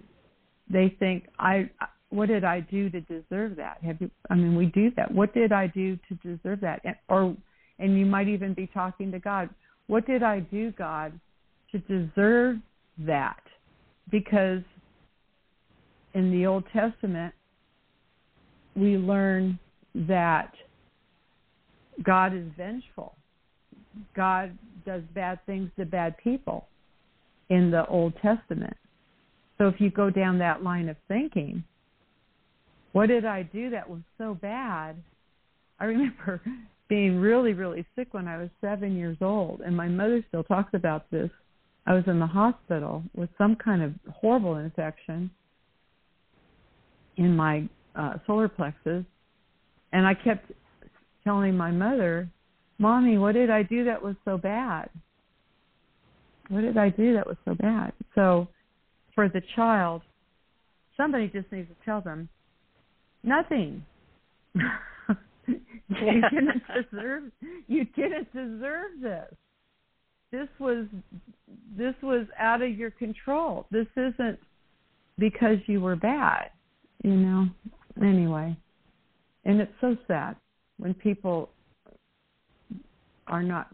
[0.71, 1.69] they think i
[2.15, 3.79] what did I do to deserve that?
[3.85, 4.09] Have you?
[4.31, 5.11] I mean, we do that.
[5.11, 6.81] What did I do to deserve that?
[6.85, 7.37] And, or,
[7.81, 9.51] and you might even be talking to God.
[9.89, 11.19] What did I do, God,
[11.73, 12.59] to deserve
[12.99, 13.43] that?
[14.13, 14.63] Because
[16.15, 17.35] in the Old Testament,
[18.77, 19.59] we learn
[19.95, 20.53] that
[22.05, 23.17] God is vengeful.
[24.15, 26.67] God does bad things to bad people
[27.51, 28.77] in the Old Testament.
[29.59, 31.65] So if you go down that line of thinking,
[32.93, 34.97] what did I do that was so bad?
[35.81, 36.41] I remember
[36.89, 40.75] being really, really sick when I was seven years old, and my mother still talks
[40.75, 41.31] about this.
[41.87, 45.31] I was in the hospital with some kind of horrible infection
[47.17, 49.05] in my uh, solar plexus,
[49.93, 50.51] and I kept
[51.25, 52.29] telling my mother,
[52.79, 54.91] "Mommy, what did I do that was so bad?
[56.49, 58.49] What did I do that was so bad?" So,
[59.15, 60.03] for the child,
[60.97, 62.29] somebody just needs to tell them,
[63.25, 63.85] Nothing.
[64.55, 64.61] you
[65.89, 67.25] didn't deserve
[67.67, 69.35] you didn't deserve this.
[70.31, 70.87] This was
[71.77, 73.67] this was out of your control.
[73.71, 74.39] This isn't
[75.19, 76.51] because you were bad,
[77.03, 77.47] you know.
[78.03, 78.57] Anyway.
[79.47, 80.37] And it's so sad
[80.79, 81.51] when people
[83.27, 83.69] are not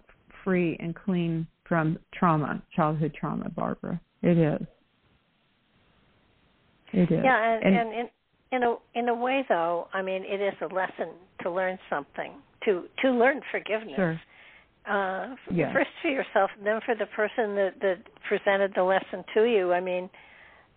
[0.45, 4.01] free and clean from trauma, childhood trauma, Barbara.
[4.23, 4.67] It is.
[6.93, 7.21] It is.
[7.23, 8.09] Yeah, and, and, and, and
[8.53, 12.33] in a in a way though i mean it is a lesson to learn something
[12.65, 14.21] to to learn forgiveness sure.
[14.89, 15.73] uh yeah.
[15.73, 19.73] first for yourself and then for the person that that presented the lesson to you
[19.73, 20.11] i mean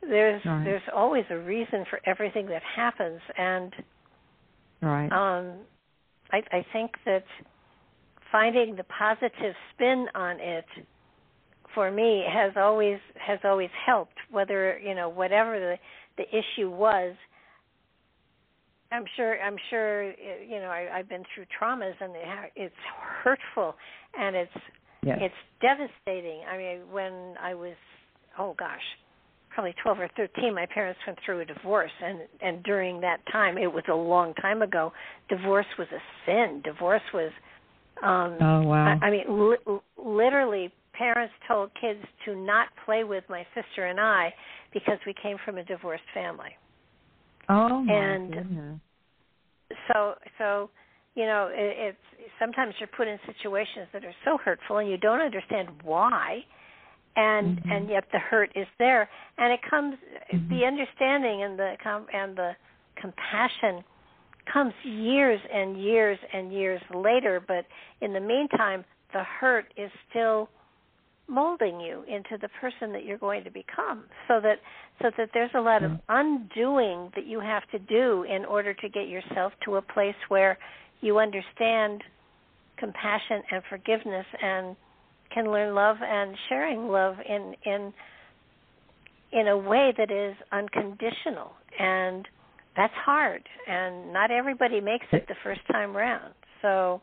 [0.02, 0.64] there's right.
[0.64, 3.74] there's always a reason for everything that happens and
[4.82, 5.58] right um
[6.32, 7.26] i i think that
[8.34, 10.66] finding the positive spin on it
[11.74, 15.78] for me has always has always helped whether you know whatever the
[16.18, 17.16] the issue was
[18.94, 19.42] I'm sure.
[19.42, 20.04] I'm sure.
[20.04, 22.14] You know, I, I've been through traumas, and
[22.56, 22.76] it's
[23.24, 23.76] hurtful,
[24.18, 24.52] and it's
[25.04, 25.18] yes.
[25.20, 26.42] it's devastating.
[26.50, 27.76] I mean, when I was,
[28.38, 28.84] oh gosh,
[29.50, 33.58] probably 12 or 13, my parents went through a divorce, and and during that time,
[33.58, 34.94] it was a long time ago.
[35.28, 36.62] Divorce was a sin.
[36.64, 37.32] Divorce was.
[38.04, 39.00] Um, oh wow.
[39.02, 44.00] I, I mean, li- literally, parents told kids to not play with my sister and
[44.00, 44.34] I
[44.74, 46.52] because we came from a divorced family.
[47.50, 48.80] Oh my and goodness.
[49.92, 50.70] So so
[51.16, 54.98] you know it, it's sometimes you're put in situations that are so hurtful and you
[54.98, 56.44] don't understand why
[57.16, 57.72] and mm-hmm.
[57.72, 59.96] and yet the hurt is there and it comes
[60.34, 60.50] mm-hmm.
[60.50, 62.52] the understanding and the com- and the
[63.00, 63.84] compassion
[64.52, 67.66] comes years and years and years later but
[68.02, 68.84] in the meantime
[69.14, 70.50] the hurt is still
[71.28, 74.04] molding you into the person that you're going to become.
[74.28, 74.58] So that
[75.02, 76.10] so that there's a lot of mm-hmm.
[76.10, 80.58] undoing that you have to do in order to get yourself to a place where
[81.02, 82.04] you understand
[82.78, 84.76] compassion and forgiveness and
[85.34, 87.94] can learn love and sharing love in in
[89.32, 92.28] in a way that is unconditional and
[92.76, 97.02] that's hard and not everybody makes it the first time round so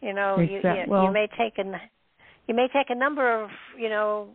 [0.00, 0.70] you know exactly.
[0.70, 1.74] you you, well, you may take an
[2.46, 4.28] you may take a number of you know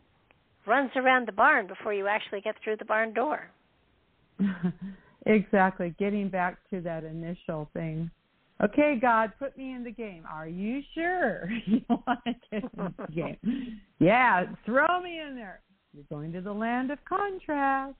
[0.65, 3.49] runs around the barn before you actually get through the barn door
[5.25, 8.09] exactly getting back to that initial thing
[8.61, 10.23] Okay, God, put me in the game.
[10.29, 13.81] Are you sure you want to get in the game?
[14.01, 15.59] Yeah, throw me in there.
[15.93, 17.95] You're going to the land of contrast.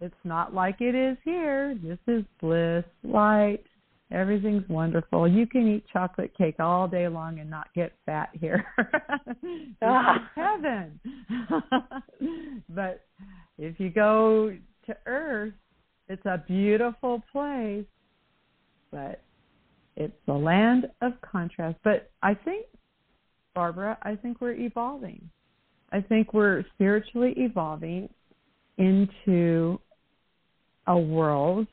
[0.00, 1.78] It's not like it is here.
[1.82, 3.64] This is bliss, light.
[4.10, 5.28] Everything's wonderful.
[5.28, 8.64] You can eat chocolate cake all day long and not get fat here.
[9.82, 10.30] ah.
[10.34, 10.98] heaven.
[12.70, 13.04] but
[13.58, 15.52] if you go to earth,
[16.08, 17.84] it's a beautiful place.
[18.90, 19.22] But
[19.96, 21.78] it's the land of contrast.
[21.84, 22.66] But I think,
[23.54, 25.28] Barbara, I think we're evolving.
[25.92, 28.08] I think we're spiritually evolving
[28.78, 29.78] into
[30.90, 31.66] a world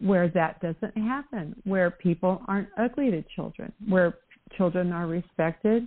[0.00, 4.18] where that doesn't happen, where people aren't ugly to children, where
[4.56, 5.86] children are respected,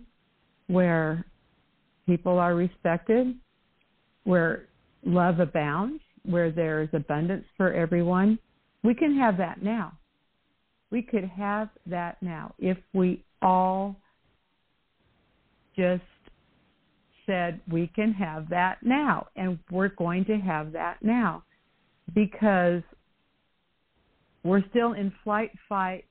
[0.68, 1.26] where
[2.06, 3.36] people are respected,
[4.24, 4.68] where
[5.06, 8.40] love abounds, where there is abundance for everyone.
[8.84, 9.98] We can have that now.
[10.90, 13.96] We could have that now if we all
[15.76, 16.04] just
[17.26, 21.44] said we can have that now and we're going to have that now
[22.14, 22.82] because
[24.44, 26.06] we're still in flight fight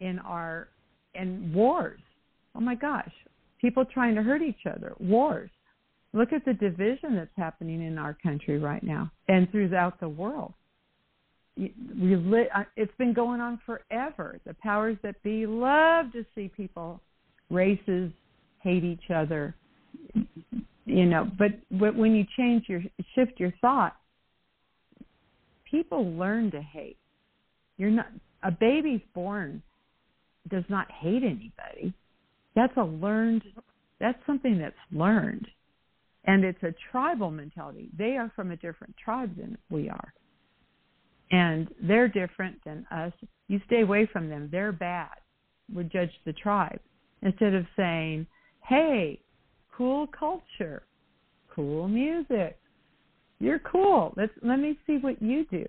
[0.00, 0.68] in our
[1.14, 2.00] in wars.
[2.54, 3.12] Oh my gosh,
[3.60, 5.50] people trying to hurt each other, wars.
[6.12, 10.52] Look at the division that's happening in our country right now and throughout the world.
[11.58, 11.66] Uh,
[12.76, 14.40] it's been going on forever.
[14.44, 17.00] The powers that be love to see people,
[17.48, 18.10] races
[18.60, 19.54] hate each other.
[20.90, 22.82] You know, but, but when you change your
[23.14, 23.96] shift your thought,
[25.70, 26.96] people learn to hate.
[27.76, 28.08] You're not
[28.42, 29.62] a baby's born
[30.48, 31.94] does not hate anybody.
[32.56, 33.42] That's a learned
[34.00, 35.46] that's something that's learned.
[36.24, 37.88] And it's a tribal mentality.
[37.96, 40.12] They are from a different tribe than we are.
[41.30, 43.12] And they're different than us.
[43.48, 44.48] You stay away from them.
[44.50, 45.10] They're bad.
[45.72, 46.80] We judge the tribe.
[47.22, 48.26] Instead of saying,
[48.66, 49.20] hey,
[49.80, 50.82] cool culture,
[51.54, 52.58] cool music,
[53.38, 54.12] you're cool.
[54.14, 55.64] Let's let me see what you do.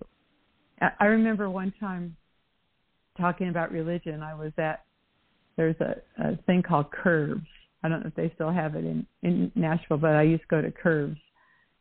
[0.99, 2.17] I remember one time
[3.17, 4.21] talking about religion.
[4.21, 4.83] I was at
[5.55, 7.45] there's a, a thing called Curves.
[7.83, 10.47] I don't know if they still have it in in Nashville, but I used to
[10.49, 11.19] go to Curves,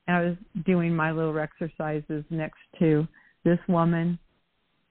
[0.07, 3.09] and I was doing my little exercises next to
[3.45, 4.21] this woman,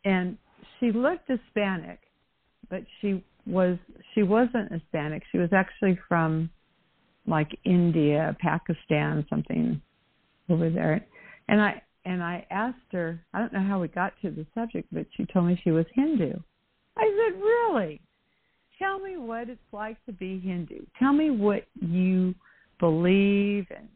[0.03, 0.37] and
[0.77, 1.99] she looked Hispanic,
[2.69, 3.77] but she was
[4.13, 5.23] she wasn't Hispanic.
[5.31, 6.49] She was actually from
[7.27, 9.81] like India, Pakistan, something
[10.49, 11.05] over there.
[11.47, 14.87] And I and I asked her, I don't know how we got to the subject,
[14.91, 16.33] but she told me she was Hindu.
[16.97, 18.01] I said, Really?
[18.77, 20.85] Tell me what it's like to be Hindu.
[20.97, 22.33] Tell me what you
[22.79, 23.89] believe and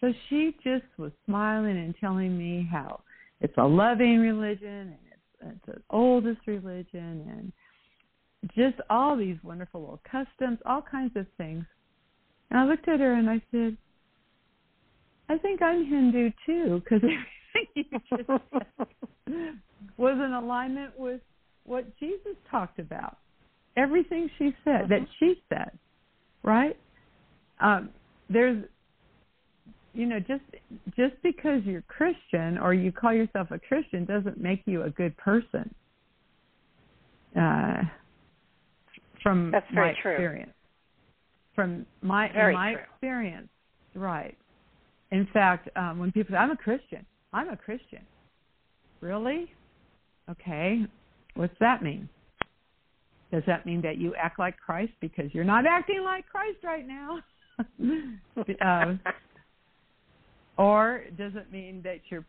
[0.00, 3.00] so she just was smiling and telling me how
[3.40, 7.52] it's a loving religion and it's it's the oldest religion and
[8.54, 11.64] just all these wonderful little customs, all kinds of things.
[12.50, 13.76] And I looked at her and I said,
[15.28, 17.02] I think I'm Hindu too, because
[17.54, 17.84] everything you
[18.16, 18.28] just
[19.96, 21.20] was in alignment with
[21.64, 23.18] what Jesus talked about.
[23.76, 25.70] Everything she said, that she said,
[26.42, 26.76] right?
[27.60, 27.90] Um,
[28.28, 28.64] there's,
[29.94, 30.42] you know, just
[30.96, 35.16] just because you're Christian or you call yourself a Christian doesn't make you a good
[35.16, 35.72] person.
[37.38, 37.82] Uh,
[39.22, 40.12] from That's my true.
[40.12, 40.52] experience.
[41.58, 42.82] From my very my true.
[42.82, 43.48] experience,
[43.96, 44.38] right?
[45.10, 48.02] In fact, um, when people say, I'm a Christian, I'm a Christian.
[49.00, 49.50] Really?
[50.30, 50.84] Okay.
[51.34, 52.08] What's that mean?
[53.32, 56.86] Does that mean that you act like Christ because you're not acting like Christ right
[56.86, 57.18] now?
[58.64, 58.94] uh,
[60.62, 62.24] or does it mean that you're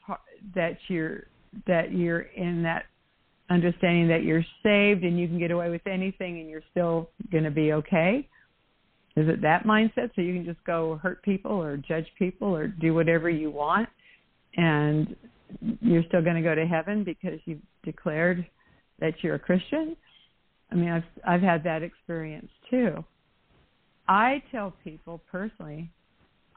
[0.55, 1.25] that you're
[1.67, 2.86] that you're in that
[3.51, 7.43] understanding that you're saved and you can get away with anything and you're still going
[7.43, 8.27] to be okay?
[9.16, 12.68] Is it that mindset so you can just go hurt people or judge people or
[12.68, 13.89] do whatever you want
[14.55, 15.16] and
[15.82, 18.45] you're still going to go to heaven because you've declared
[18.99, 19.95] that you're a Christian?
[20.72, 23.03] I mean, I've I've had that experience too.
[24.07, 25.89] I tell people personally,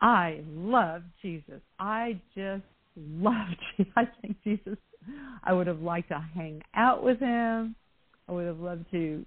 [0.00, 1.60] I love Jesus.
[1.78, 2.64] I just
[2.96, 3.92] love Jesus.
[3.96, 4.76] I think Jesus.
[5.44, 7.74] I would have liked to hang out with him.
[8.28, 9.24] I would have loved to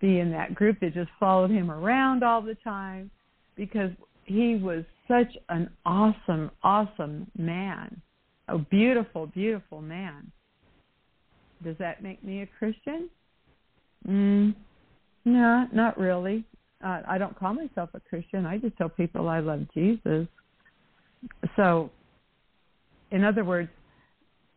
[0.00, 3.10] be in that group that just followed him around all the time
[3.56, 3.90] because
[4.24, 8.00] he was such an awesome, awesome man.
[8.48, 10.30] A beautiful, beautiful man.
[11.64, 13.08] Does that make me a Christian?
[14.06, 14.54] Mm,
[15.24, 16.44] no, not really.
[16.84, 18.46] Uh, I don't call myself a Christian.
[18.46, 20.28] I just tell people I love Jesus.
[21.56, 21.90] So,
[23.10, 23.70] in other words,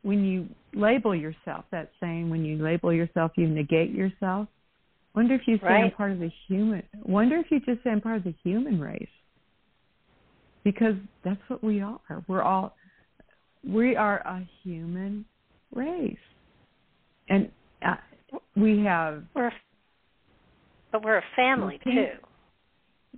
[0.02, 4.48] when you label yourself, that saying, when you label yourself, you negate yourself.
[5.16, 5.84] Wonder if you say right.
[5.86, 6.84] I'm part of the human.
[7.04, 9.08] Wonder if you just say I'm part of the human race,
[10.64, 12.00] because that's what we are.
[12.28, 12.76] We're all
[13.68, 15.26] we are a human
[15.74, 16.16] race,
[17.28, 17.50] and
[17.86, 17.96] uh,
[18.56, 19.24] we have.
[19.36, 19.52] We're,
[20.92, 22.08] but we're a family we're too.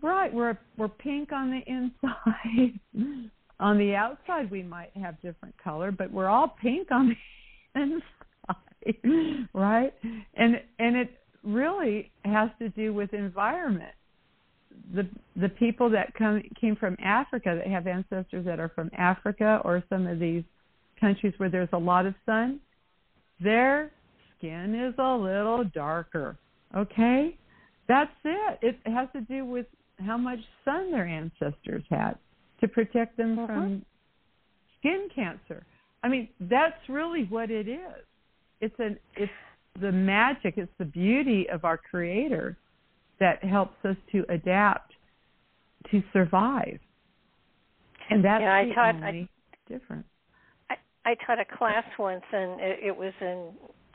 [0.02, 2.80] Right, we're we're pink on the inside.
[3.60, 7.16] on the outside, we might have different color, but we're all pink on
[7.76, 9.94] the inside, right?
[10.36, 13.94] And and it really has to do with environment.
[14.94, 19.62] The the people that come came from Africa that have ancestors that are from Africa
[19.64, 20.44] or some of these
[21.00, 22.60] countries where there's a lot of sun,
[23.40, 23.92] their
[24.38, 26.38] skin is a little darker.
[26.76, 27.38] Okay?
[27.88, 28.60] That's it.
[28.62, 29.66] It has to do with
[30.00, 32.14] how much sun their ancestors had
[32.62, 33.48] to protect them uh-huh.
[33.48, 33.86] from
[34.80, 35.66] skin cancer.
[36.04, 38.06] I mean, that's really what it is.
[38.62, 39.32] It's an it's
[39.80, 42.58] the magic, it's the beauty of our creator
[43.20, 44.94] that helps us to adapt
[45.92, 46.80] to survive.
[48.10, 50.08] And that's yeah, I taught, only I, difference.
[50.70, 53.52] I, I taught a class once and it, it was in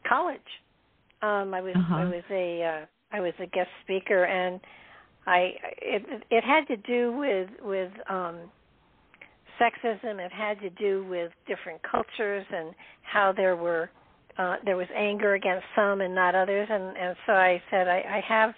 [0.08, 0.40] college.
[1.22, 1.94] Um I was uh-huh.
[1.94, 4.60] I was a uh I was a guest speaker and
[5.26, 8.50] I it it had to do with with um
[9.60, 13.90] sexism it had to do with different cultures and how there were
[14.38, 17.98] uh there was anger against some and not others and and so I said I
[17.98, 18.54] I have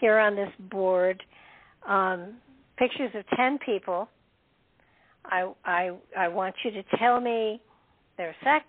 [0.00, 1.22] here on this board
[1.88, 2.34] um
[2.76, 4.08] pictures of 10 people
[5.24, 7.60] I I I want you to tell me
[8.16, 8.66] their sex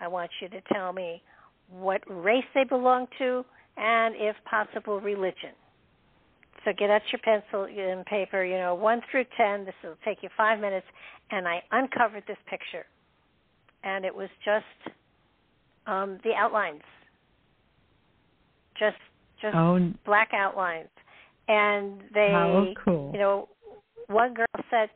[0.00, 1.22] I want you to tell me
[1.70, 3.44] what race they belong to
[3.76, 5.52] and if possible religion
[6.66, 9.64] so get out your pencil and paper, you know, one through ten.
[9.64, 10.86] This will take you five minutes.
[11.30, 12.84] And I uncovered this picture,
[13.84, 14.94] and it was just
[15.86, 16.82] um, the outlines,
[18.78, 18.96] just
[19.40, 20.88] just oh, black outlines.
[21.48, 23.10] And they, cool.
[23.12, 23.48] you know,
[24.08, 24.88] one girl said,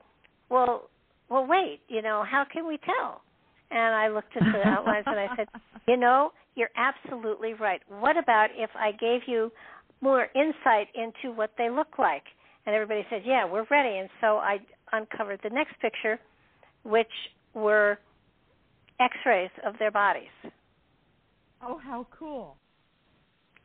[0.49, 0.91] "Well,
[1.29, 3.23] well, wait, you know, how can we tell?"
[3.71, 5.47] And I looked at the outlines and I said,
[5.89, 7.81] "You know, you're absolutely right.
[7.89, 9.53] What about if I gave you
[10.01, 12.25] more insight into what they look like.
[12.67, 14.59] And everybody said, "Yeah, we're ready." And so I
[14.93, 16.19] uncovered the next picture,
[16.85, 17.13] which
[17.55, 17.99] were
[18.99, 20.31] X-rays of their bodies.
[21.63, 22.57] Oh, how cool!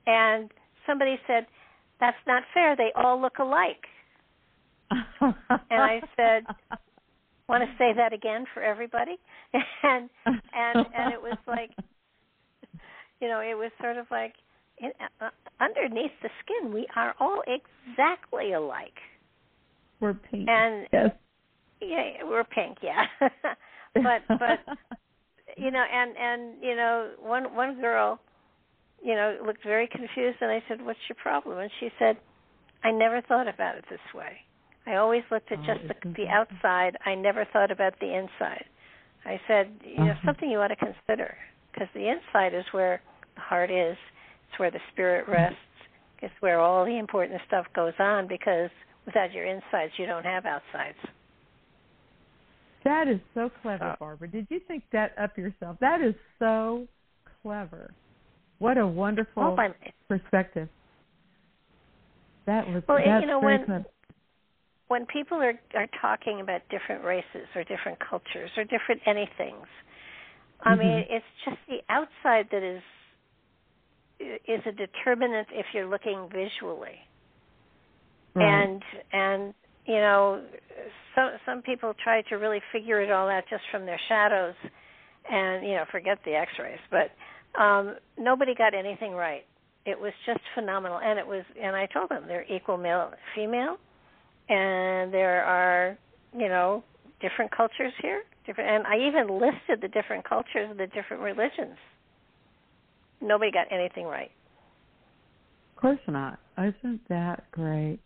[0.06, 0.52] And
[0.86, 1.48] somebody said,
[2.00, 2.76] "That's not fair.
[2.76, 3.86] They all look alike."
[5.22, 5.36] and
[5.72, 6.44] I said,
[7.50, 9.18] "Want to say that again for everybody?"
[9.84, 11.72] and and and it was like,
[13.22, 14.34] you know, it was sort of like
[14.78, 14.92] in,
[15.22, 15.30] uh,
[15.60, 18.98] underneath the skin, we are all exactly alike.
[20.00, 20.48] We're pink.
[20.50, 21.10] And yes.
[21.82, 22.78] yeah, we're pink.
[22.82, 23.06] Yeah,
[23.94, 24.78] but but
[25.56, 28.20] you know, and and you know, one one girl,
[29.04, 32.18] you know, looked very confused, and I said, "What's your problem?" And she said,
[32.84, 34.38] "I never thought about it this way.
[34.86, 36.98] I always looked at oh, just the the outside.
[37.06, 38.66] I never thought about the inside."
[39.26, 40.26] I said, "You know, uh-huh.
[40.26, 41.36] something you ought to consider
[41.72, 43.02] because the inside is where
[43.36, 43.98] the heart is."
[44.56, 45.58] It's where the spirit rests.
[46.22, 48.70] It's where all the important stuff goes on because
[49.06, 50.98] without your insides, you don't have outsides.
[52.86, 54.28] That is so clever, So- Barbara.
[54.30, 55.78] Did you think that up yourself?
[55.82, 56.88] That is so
[57.42, 57.92] clever.
[58.60, 59.74] What a wonderful All by
[60.08, 60.70] perspective.
[62.46, 63.86] That was Well, that's you know, very when- clever.
[64.88, 69.66] when people are are talking about different races or different cultures or different anythings,
[70.62, 71.08] I mean, Mhm.
[71.10, 72.84] it's just the outside that is
[74.20, 77.02] is a determinant if you're looking visually.
[78.36, 78.46] Right.
[78.46, 79.54] And and
[79.86, 80.44] you know,
[81.16, 84.56] some some people try to really figure it all out just from their shadows,
[85.30, 86.80] and you know, forget the X-rays.
[86.92, 87.12] But
[87.60, 89.46] um, nobody got anything right.
[89.86, 91.44] It was just phenomenal, and it was.
[91.62, 93.78] And I told them they're equal male, female,
[94.50, 95.98] and there are
[96.34, 96.84] you know
[97.22, 98.24] different cultures here.
[98.46, 101.78] Different, and I even listed the different cultures and the different religions.
[103.22, 104.32] Nobody got anything right.
[105.76, 106.40] Of course not.
[106.58, 108.00] Isn't that great?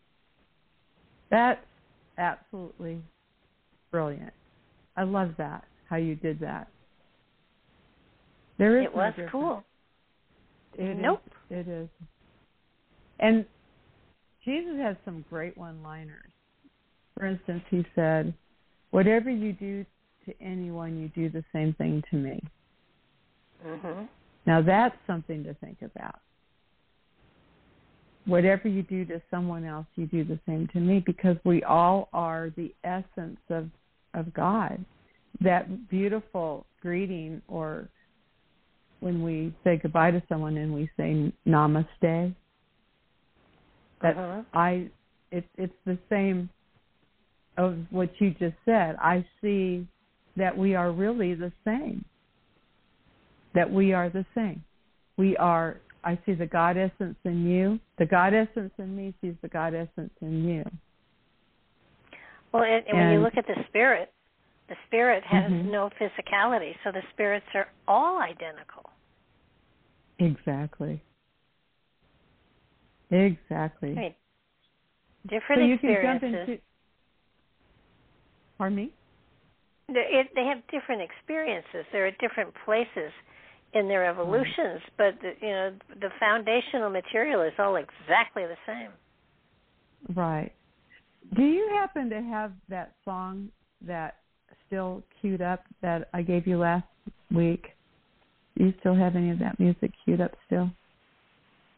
[1.30, 1.63] That's
[2.17, 3.01] absolutely
[3.91, 4.34] brilliant.
[4.95, 6.67] I love that how you did that.
[8.57, 9.32] There is It no was difference.
[9.32, 9.63] cool.
[10.77, 11.23] It is- Nope.
[11.49, 11.89] it is.
[13.19, 13.45] And
[14.43, 16.32] Jesus has some great one-liners.
[17.15, 18.34] For instance, he said,
[18.91, 19.86] "Whatever you do
[20.25, 22.41] to anyone, you do the same thing to me."
[23.63, 24.07] Mhm.
[24.45, 26.21] Now that's something to think about.
[28.30, 32.09] Whatever you do to someone else, you do the same to me because we all
[32.13, 33.69] are the essence of
[34.13, 34.84] of God.
[35.41, 37.88] that beautiful greeting or
[38.99, 42.36] when we say goodbye to someone and we say namaste
[44.01, 44.41] that Uh-huh.
[44.53, 44.89] i
[45.32, 46.49] it's it's the same
[47.57, 49.88] of what you just said i see
[50.36, 52.03] that we are really the same
[53.53, 54.63] that we are the same
[55.17, 59.36] we are i see the god essence in you the god essence in me sees
[59.41, 60.64] the god essence in you
[62.52, 64.12] Well, and, and when you look at the spirit,
[64.70, 65.70] the spirit has Mhm.
[65.72, 68.89] no physicality, so the spirits are all identical.
[70.20, 71.02] exactly
[73.12, 74.16] exactly
[75.28, 76.50] different so you can jump experiences.
[76.50, 76.62] into
[78.58, 78.93] pardon me
[79.89, 81.86] it, they have different experiences.
[81.91, 83.12] They're at different places
[83.74, 84.20] in their mm-hmm.
[84.22, 88.89] evolutions, but the, you know the foundational material is all exactly the same.
[90.15, 90.51] Right.
[91.36, 93.49] Do you happen to have that song
[93.86, 94.15] that
[94.65, 96.86] still queued up that I gave you last
[97.34, 97.67] week?
[98.57, 100.70] Do you still have any of that music queued up still?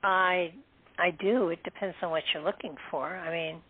[0.03, 0.53] I
[0.97, 1.49] I do.
[1.49, 3.07] It depends on what you're looking for.
[3.07, 3.61] I mean,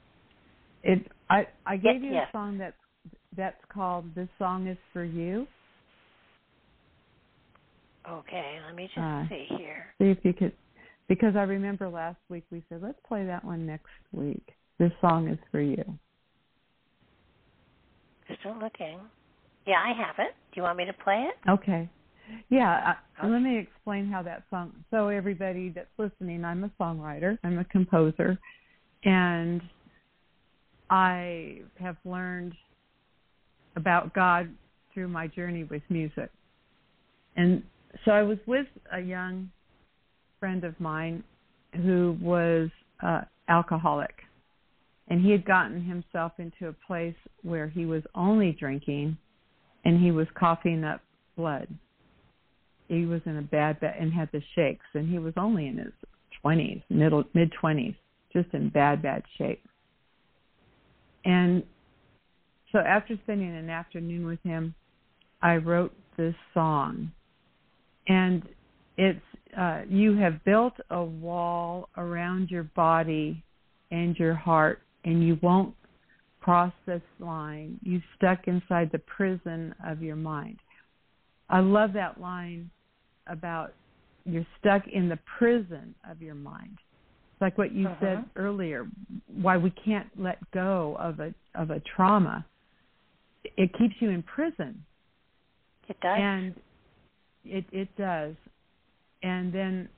[0.84, 2.28] It I I gave you yes.
[2.30, 2.76] a song that's
[3.36, 5.48] that's called This Song Is For You.
[8.10, 9.94] Okay, let me just Uh, see here.
[10.00, 10.54] See if you could
[11.08, 14.56] because I remember last week we said let's play that one next week.
[14.78, 15.84] This song is for you.
[18.40, 19.00] Still looking.
[19.68, 20.34] Yeah, I have it.
[20.52, 21.50] Do you want me to play it?
[21.50, 21.90] Okay.
[22.50, 23.32] Yeah, uh, Okay.
[23.32, 24.74] let me explain how that song.
[24.90, 27.38] So everybody that's listening, I'm a songwriter.
[27.44, 28.38] I'm a composer,
[29.04, 29.62] and
[30.90, 32.54] I have learned
[33.76, 34.50] about God
[34.94, 36.30] through my journey with music.
[37.36, 37.64] And
[38.06, 39.50] so I was with a young
[40.40, 41.24] friend of mine
[41.76, 42.70] who was
[43.02, 44.14] uh, alcoholic,
[45.08, 49.18] and he had gotten himself into a place where he was only drinking,
[49.86, 51.02] and he was coughing up
[51.36, 51.68] blood.
[52.88, 54.86] He was in a bad bad and had the shakes.
[54.94, 55.94] And he was only in his
[56.42, 57.94] twenties middle mid twenties
[58.34, 59.64] just in bad bad shape.
[61.24, 61.64] And
[62.72, 64.74] so after spending an afternoon with him
[65.42, 67.12] i wrote this song
[68.08, 68.44] and
[68.98, 69.20] it's
[69.58, 73.44] uh you have built a wall around your body
[73.92, 75.74] and your heart and you won't
[76.42, 80.58] cross this line you stuck inside the prison of your mind
[81.50, 82.70] i love that line
[83.28, 83.74] about
[84.26, 86.78] you're stuck in the prison of your mind.
[87.34, 88.00] It's like what you Uh-huh.
[88.00, 88.88] said earlier,
[89.28, 92.46] why we can't let go of a of a trauma.
[93.44, 94.86] It keeps you in prison.
[95.90, 96.20] It does.
[96.20, 96.56] And
[97.46, 98.36] it it does.
[99.24, 99.90] And then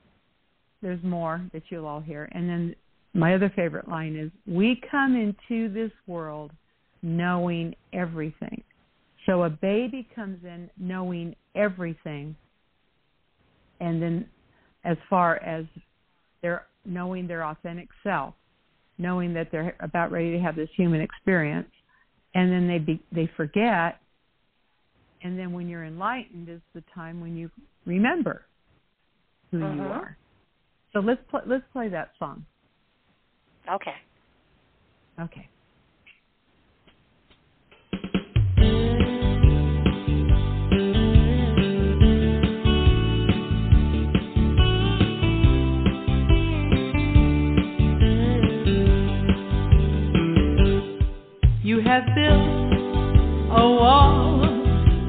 [0.82, 2.28] there's more that you'll all hear.
[2.32, 2.74] And then
[3.14, 6.50] my other favorite line is we come into this world
[7.02, 8.62] knowing everything.
[9.26, 12.36] So a baby comes in knowing everything
[13.80, 14.26] and then
[14.84, 15.64] as far as
[16.42, 18.34] their knowing their authentic self,
[18.98, 21.68] knowing that they're about ready to have this human experience,
[22.34, 24.00] and then they be, they forget,
[25.24, 27.50] and then when you're enlightened is the time when you
[27.86, 28.46] remember
[29.50, 29.90] who you Mhm.
[29.90, 30.16] are.
[30.92, 32.46] So let's pl- let's play that song.
[33.68, 33.96] okay.
[35.18, 35.48] Okay.
[51.62, 52.43] You have built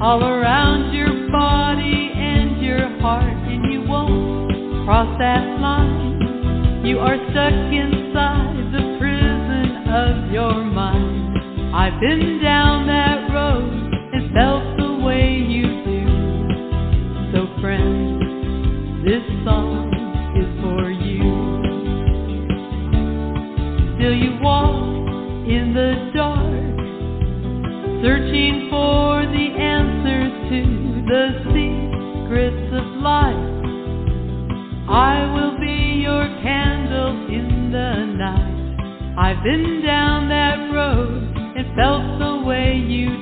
[0.00, 6.84] all around your body and your heart, and you won't cross that line.
[6.84, 11.74] You are stuck inside the prison of your mind.
[11.74, 13.25] I've been down that
[31.06, 33.70] the secrets of life.
[34.88, 39.14] I will be your candle in the night.
[39.18, 41.22] I've been down that road
[41.56, 43.15] and felt the way you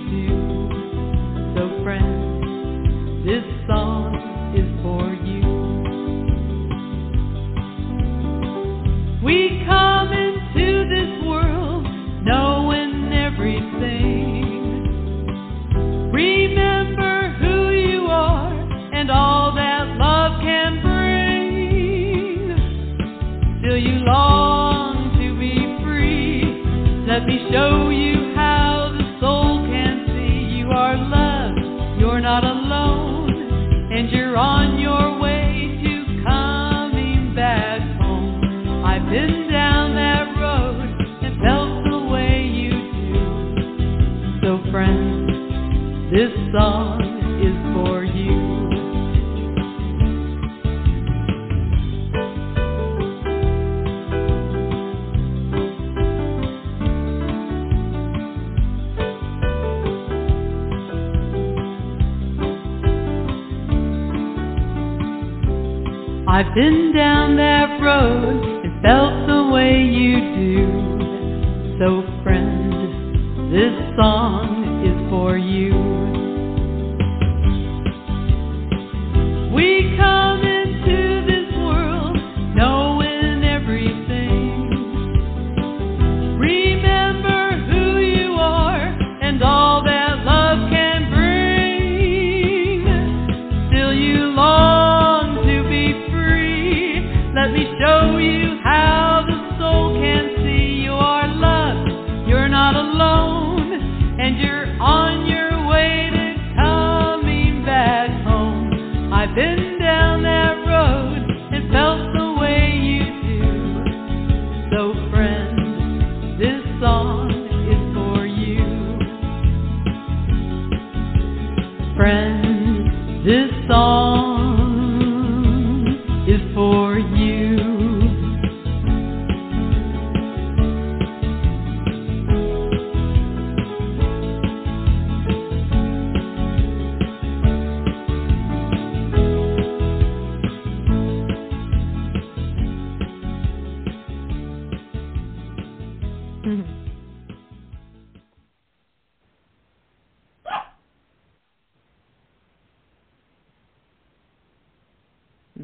[46.55, 47.04] song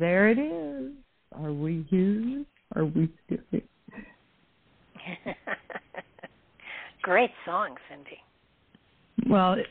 [0.01, 0.93] There it is.
[1.39, 2.45] Are we here?
[2.75, 3.61] Are we still here?
[7.03, 8.19] Great song, Cindy.
[9.31, 9.67] Well, it,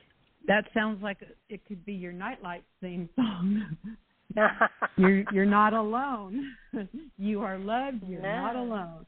[0.47, 1.17] that sounds like
[1.49, 3.75] it could be your nightlight theme song.
[4.97, 6.51] you're you're not alone.
[7.17, 8.03] you are loved.
[8.07, 8.35] You're No.
[8.35, 9.05] not alone.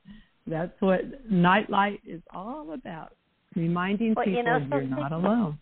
[0.47, 3.13] That's what nightlight is all about.
[3.55, 5.59] Reminding Well, you people know you're not alone.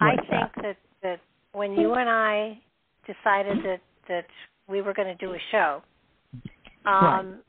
[0.00, 0.52] I What's think that?
[0.56, 1.20] that that
[1.52, 2.58] when you and I
[3.06, 4.26] decided that that
[4.68, 5.82] we were going to do a show,
[6.86, 7.40] um,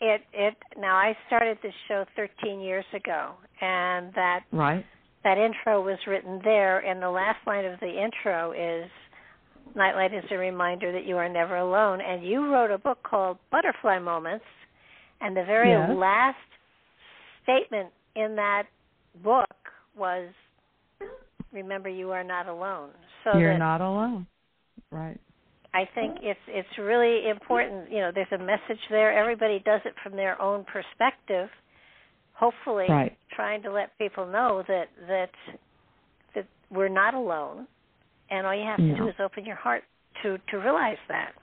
[0.00, 4.84] it it now I started this show 13 years ago, and that right.
[5.24, 8.90] that intro was written there, and the last line of the intro is
[9.74, 12.00] Nightlight is a reminder that you are never alone.
[12.00, 14.44] And you wrote a book called Butterfly Moments,
[15.20, 15.90] and the very Yes.
[15.90, 16.36] last
[17.42, 18.64] statement in that
[19.22, 20.30] book was
[21.52, 22.90] remember you are not alone.
[23.24, 24.26] So you're that not alone.
[24.90, 25.18] Right.
[25.74, 27.90] I think it's it's really important.
[27.90, 29.12] You know, there's a message there.
[29.12, 31.48] Everybody does it from their own perspective.
[32.32, 33.16] Hopefully, Right.
[33.34, 35.30] trying to let people know that that
[36.34, 37.66] that we're not alone,
[38.30, 39.84] and all you have to do is open your heart
[40.22, 41.34] to to realize that.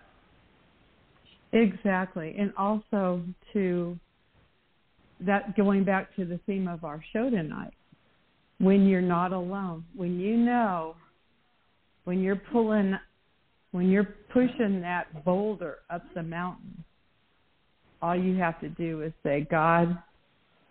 [1.51, 2.35] Exactly.
[2.37, 3.21] And also
[3.53, 3.97] to
[5.21, 7.73] that going back to the theme of our show tonight.
[8.57, 10.95] When you're not alone, when you know
[12.05, 12.95] when you're pulling
[13.75, 16.81] when you're pushing that boulder up the mountain,
[18.01, 19.97] all you have to do is say, God,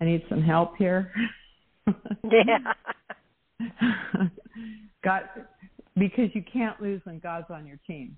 [0.01, 1.13] I need some help here.
[2.25, 2.73] Yeah.
[5.05, 5.21] God,
[5.99, 8.17] because you can't lose when God's on your team,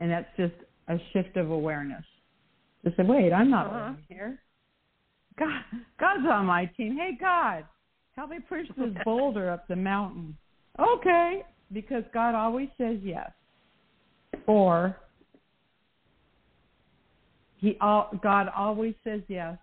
[0.00, 0.52] and that's just
[0.88, 2.04] a shift of awareness.
[2.84, 3.92] To say, wait, I'm not Uh-huh.
[4.10, 4.38] here.
[5.38, 5.62] God,
[5.98, 6.98] God's on my team.
[6.98, 7.64] Hey, God,
[8.14, 10.36] help me push this boulder up the mountain.
[10.78, 13.30] Okay, because God always says yes,
[14.46, 14.96] or
[17.56, 19.56] He, all, God always says yes,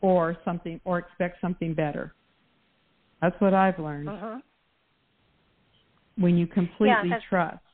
[0.00, 2.14] or something, or expects something better.
[3.20, 4.08] That's what I've learned.
[4.08, 4.42] Mhm.
[6.16, 7.64] When you completely Yeah, that's- trust.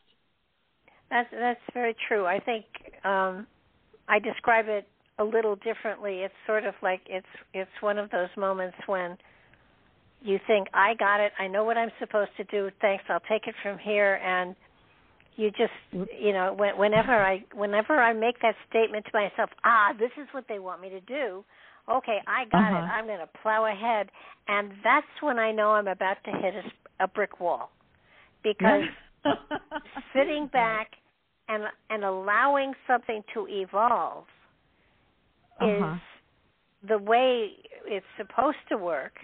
[1.09, 2.27] That's that's very true.
[2.27, 2.65] I think
[3.05, 3.47] um
[4.09, 6.23] I describe it a little differently.
[6.25, 9.17] It's sort of like it's it's one of those moments when
[10.21, 11.33] you think I got it.
[11.39, 12.71] I know what I'm supposed to do.
[12.81, 13.05] Thanks.
[13.09, 14.57] I'll take it from here and
[15.37, 15.73] you just
[16.21, 20.29] you know when, whenever I whenever I make that statement to myself, ah, this is
[20.33, 21.45] what they want me to do.
[21.91, 22.85] Okay, I got it.
[22.85, 22.93] Uh-huh.
[22.93, 24.11] I'm going to plow ahead,
[24.49, 26.55] and that's when I know I'm about to hit
[27.01, 27.71] a, a brick wall,
[28.43, 28.85] because
[30.15, 30.91] sitting back
[31.49, 34.25] and and allowing something to evolve
[35.61, 35.95] Uh-huh.
[35.95, 36.01] is
[36.89, 37.51] the way
[37.87, 39.15] it's supposed to work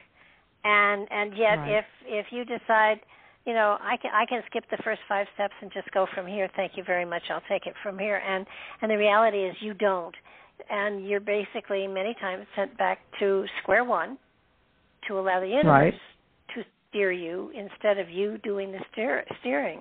[0.64, 1.78] and and yet Right.
[1.80, 3.00] if if you decide
[3.46, 6.26] you know, I can I can skip the first five steps and just go from
[6.26, 6.48] here.
[6.56, 7.22] Thank you very much.
[7.30, 8.16] I'll take it from here.
[8.26, 8.46] And
[8.80, 10.14] and the reality is you don't,
[10.70, 14.18] and you're basically many times sent back to square one
[15.08, 15.94] to allow the universe Right.
[16.54, 19.80] to steer you instead of you doing the steer, steering.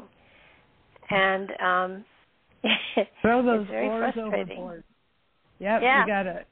[1.10, 2.06] And um,
[3.22, 4.58] Throw those it's very oars frustrating.
[4.58, 4.84] overboard.
[5.60, 6.02] Yep, Yeah.
[6.02, 6.46] you gotta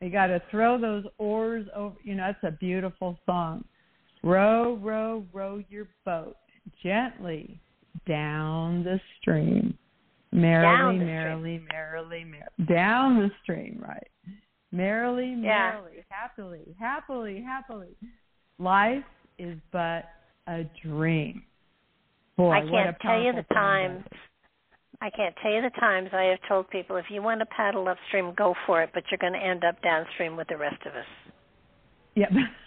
[0.00, 3.64] you gotta throw those oars over you know, that's a beautiful song.
[4.26, 6.36] Row, row, row your boat
[6.82, 7.60] gently
[8.08, 9.78] down the stream.
[10.32, 11.06] Merrily, the stream.
[11.06, 12.74] merrily, merrily, merrily.
[12.74, 14.08] Down the stream, right.
[14.72, 15.70] Merrily, Yeah.
[15.74, 17.94] merrily, happily, happily, happily.
[18.58, 19.04] Life
[19.38, 20.10] is but
[20.48, 21.44] a dream.
[22.36, 24.06] Boy, I can't tell you the powerful song that times.
[25.02, 27.86] I can't tell you the times I have told people if you want to paddle
[27.86, 30.96] upstream, go for it, but you're going to end up downstream with the rest of
[30.96, 31.06] us.
[32.16, 32.30] Yep.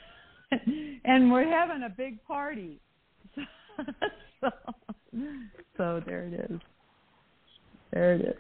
[1.06, 2.80] and we're having a big party.
[4.42, 4.50] so,
[5.78, 6.60] so there it is.
[7.92, 8.36] There it is.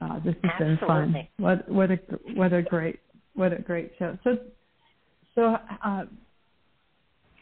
[0.00, 1.14] Uh, this has been fun.
[1.38, 1.98] What what a
[2.34, 2.98] what a great
[3.34, 4.18] what a great show.
[4.24, 4.38] So
[5.34, 6.04] so uh,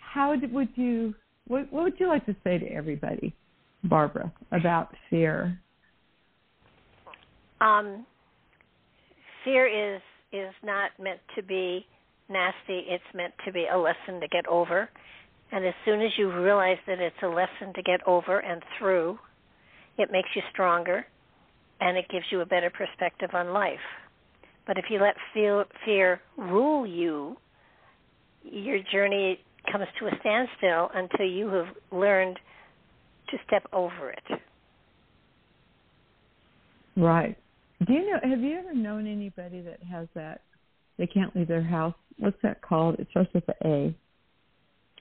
[0.01, 1.14] how did, would you
[1.47, 3.35] what what would you like to say to everybody,
[3.85, 5.59] Barbara, about fear?
[7.61, 8.05] Um,
[9.45, 10.03] fear is
[10.33, 11.87] is not meant to be
[12.31, 12.85] nasty.
[12.89, 14.89] It's meant to be a lesson to get over.
[15.53, 19.18] And as soon as you realize that it's a lesson to get over and through,
[19.99, 21.05] it makes you stronger,
[21.81, 23.78] and it gives you a better perspective on life.
[24.66, 27.37] But if you let fear, fear rule you,
[28.45, 32.39] your journey comes to a standstill until you have learned
[33.31, 34.41] to step over it.
[36.97, 37.37] Right.
[37.87, 38.18] Do you know?
[38.22, 40.43] Have you ever known anybody that has that?
[40.99, 41.95] They can't leave their house.
[42.21, 42.97] What's that called?
[42.99, 43.95] It starts with a A.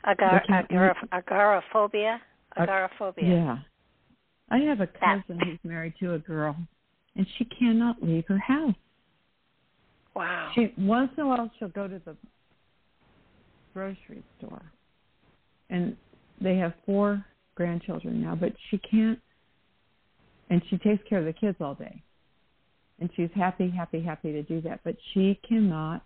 [0.07, 0.72] Agar- can't
[1.11, 2.22] agoraphobia.
[2.55, 3.28] Ag- Agoraphobia.
[3.28, 3.57] Yeah.
[4.49, 6.55] I have a cousin who's married to a girl,
[7.15, 8.74] and she cannot leave her house.
[10.15, 10.51] Wow.
[10.55, 12.15] She once in a while she'll go to the
[13.74, 14.63] grocery store,
[15.70, 15.95] and
[16.41, 17.24] they have four
[17.55, 19.20] grandchildren now, but she can't.
[20.49, 22.01] And she takes care of the kids all day,
[22.99, 24.80] and she's happy, happy, happy to do that.
[24.84, 26.03] But she cannot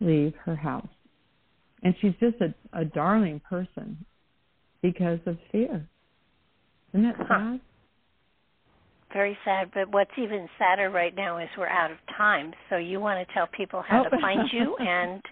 [0.00, 0.88] leave her house,
[1.82, 3.96] and she's just a, a darling person
[4.82, 5.88] because of fear.
[6.92, 7.24] Isn't that Huh.
[7.28, 7.60] sad?
[9.12, 9.70] Very sad.
[9.72, 12.52] But what's even sadder right now is we're out of time.
[12.68, 14.10] So you want to tell people how Oh.
[14.10, 15.22] to find you and.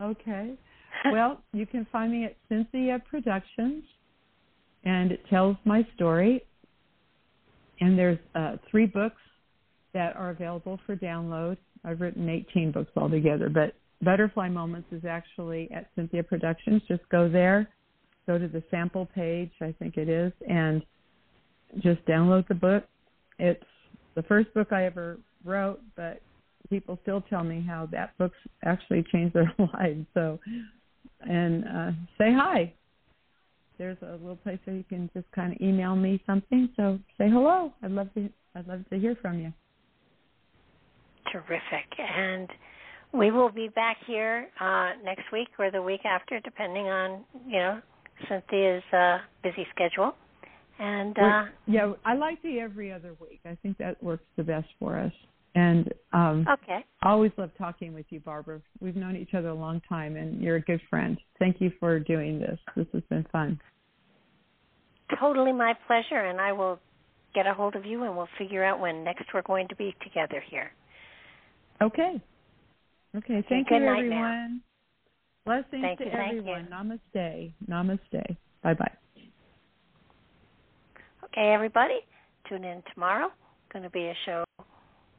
[0.00, 0.54] Okay.
[1.12, 3.84] Well, you can find me at Cynthia Productions,
[4.84, 6.42] and it tells my story.
[7.80, 9.20] And there's uh, three books
[9.94, 11.56] that are available for download.
[11.84, 16.82] I've written 18 books altogether, but Butterfly Moments is actually at Cynthia Productions.
[16.88, 17.68] Just go there,
[18.26, 20.82] go to the sample page, I think it is, and
[21.78, 22.84] just download the book.
[23.38, 23.62] It's
[24.14, 26.20] the first book I ever wrote, but
[26.68, 30.06] people still tell me how that book's actually changed their lives.
[30.14, 30.38] So,
[31.20, 32.72] and uh, say hi.
[33.78, 36.68] There's a little place where you can just kind of email me something.
[36.76, 37.72] So say hello.
[37.82, 38.28] I'd love to.
[38.54, 39.52] I'd love to hear from you.
[41.32, 41.88] Terrific.
[41.98, 42.48] And
[43.12, 47.58] we will be back here uh, next week or the week after, depending on you
[47.58, 47.80] know
[48.28, 50.14] Cynthia's uh, busy schedule.
[50.78, 53.40] And uh, yeah, I like the every other week.
[53.44, 55.12] I think that works the best for us.
[55.54, 58.60] And um, okay, I always love talking with you, Barbara.
[58.80, 61.18] We've known each other a long time, and you're a good friend.
[61.38, 62.58] Thank you for doing this.
[62.76, 63.60] This has been fun.
[65.18, 66.24] totally my pleasure.
[66.24, 66.78] And I will
[67.34, 69.94] get a hold of you, and we'll figure out when next we're going to be
[70.02, 70.70] together here.
[71.82, 72.20] Okay.
[73.16, 73.44] Okay.
[73.48, 74.24] Thank good you, night now.
[74.24, 74.60] everyone.
[75.46, 76.10] Blessings Thank to you.
[76.10, 76.68] everyone.
[76.70, 77.52] Namaste.
[77.68, 78.36] Namaste.
[78.62, 78.92] Bye bye.
[81.24, 82.00] Okay, everybody,
[82.48, 83.28] tune in tomorrow.
[83.72, 84.44] Going to be a show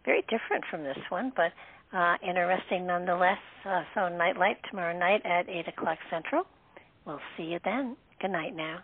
[0.04, 1.54] very different from this one, but
[1.98, 3.38] uh, interesting nonetheless.
[3.66, 6.44] Uh, so, Nightlight tomorrow night at 8 o'clock Central.
[7.06, 7.96] We'll see you then.
[8.22, 8.80] Good night now.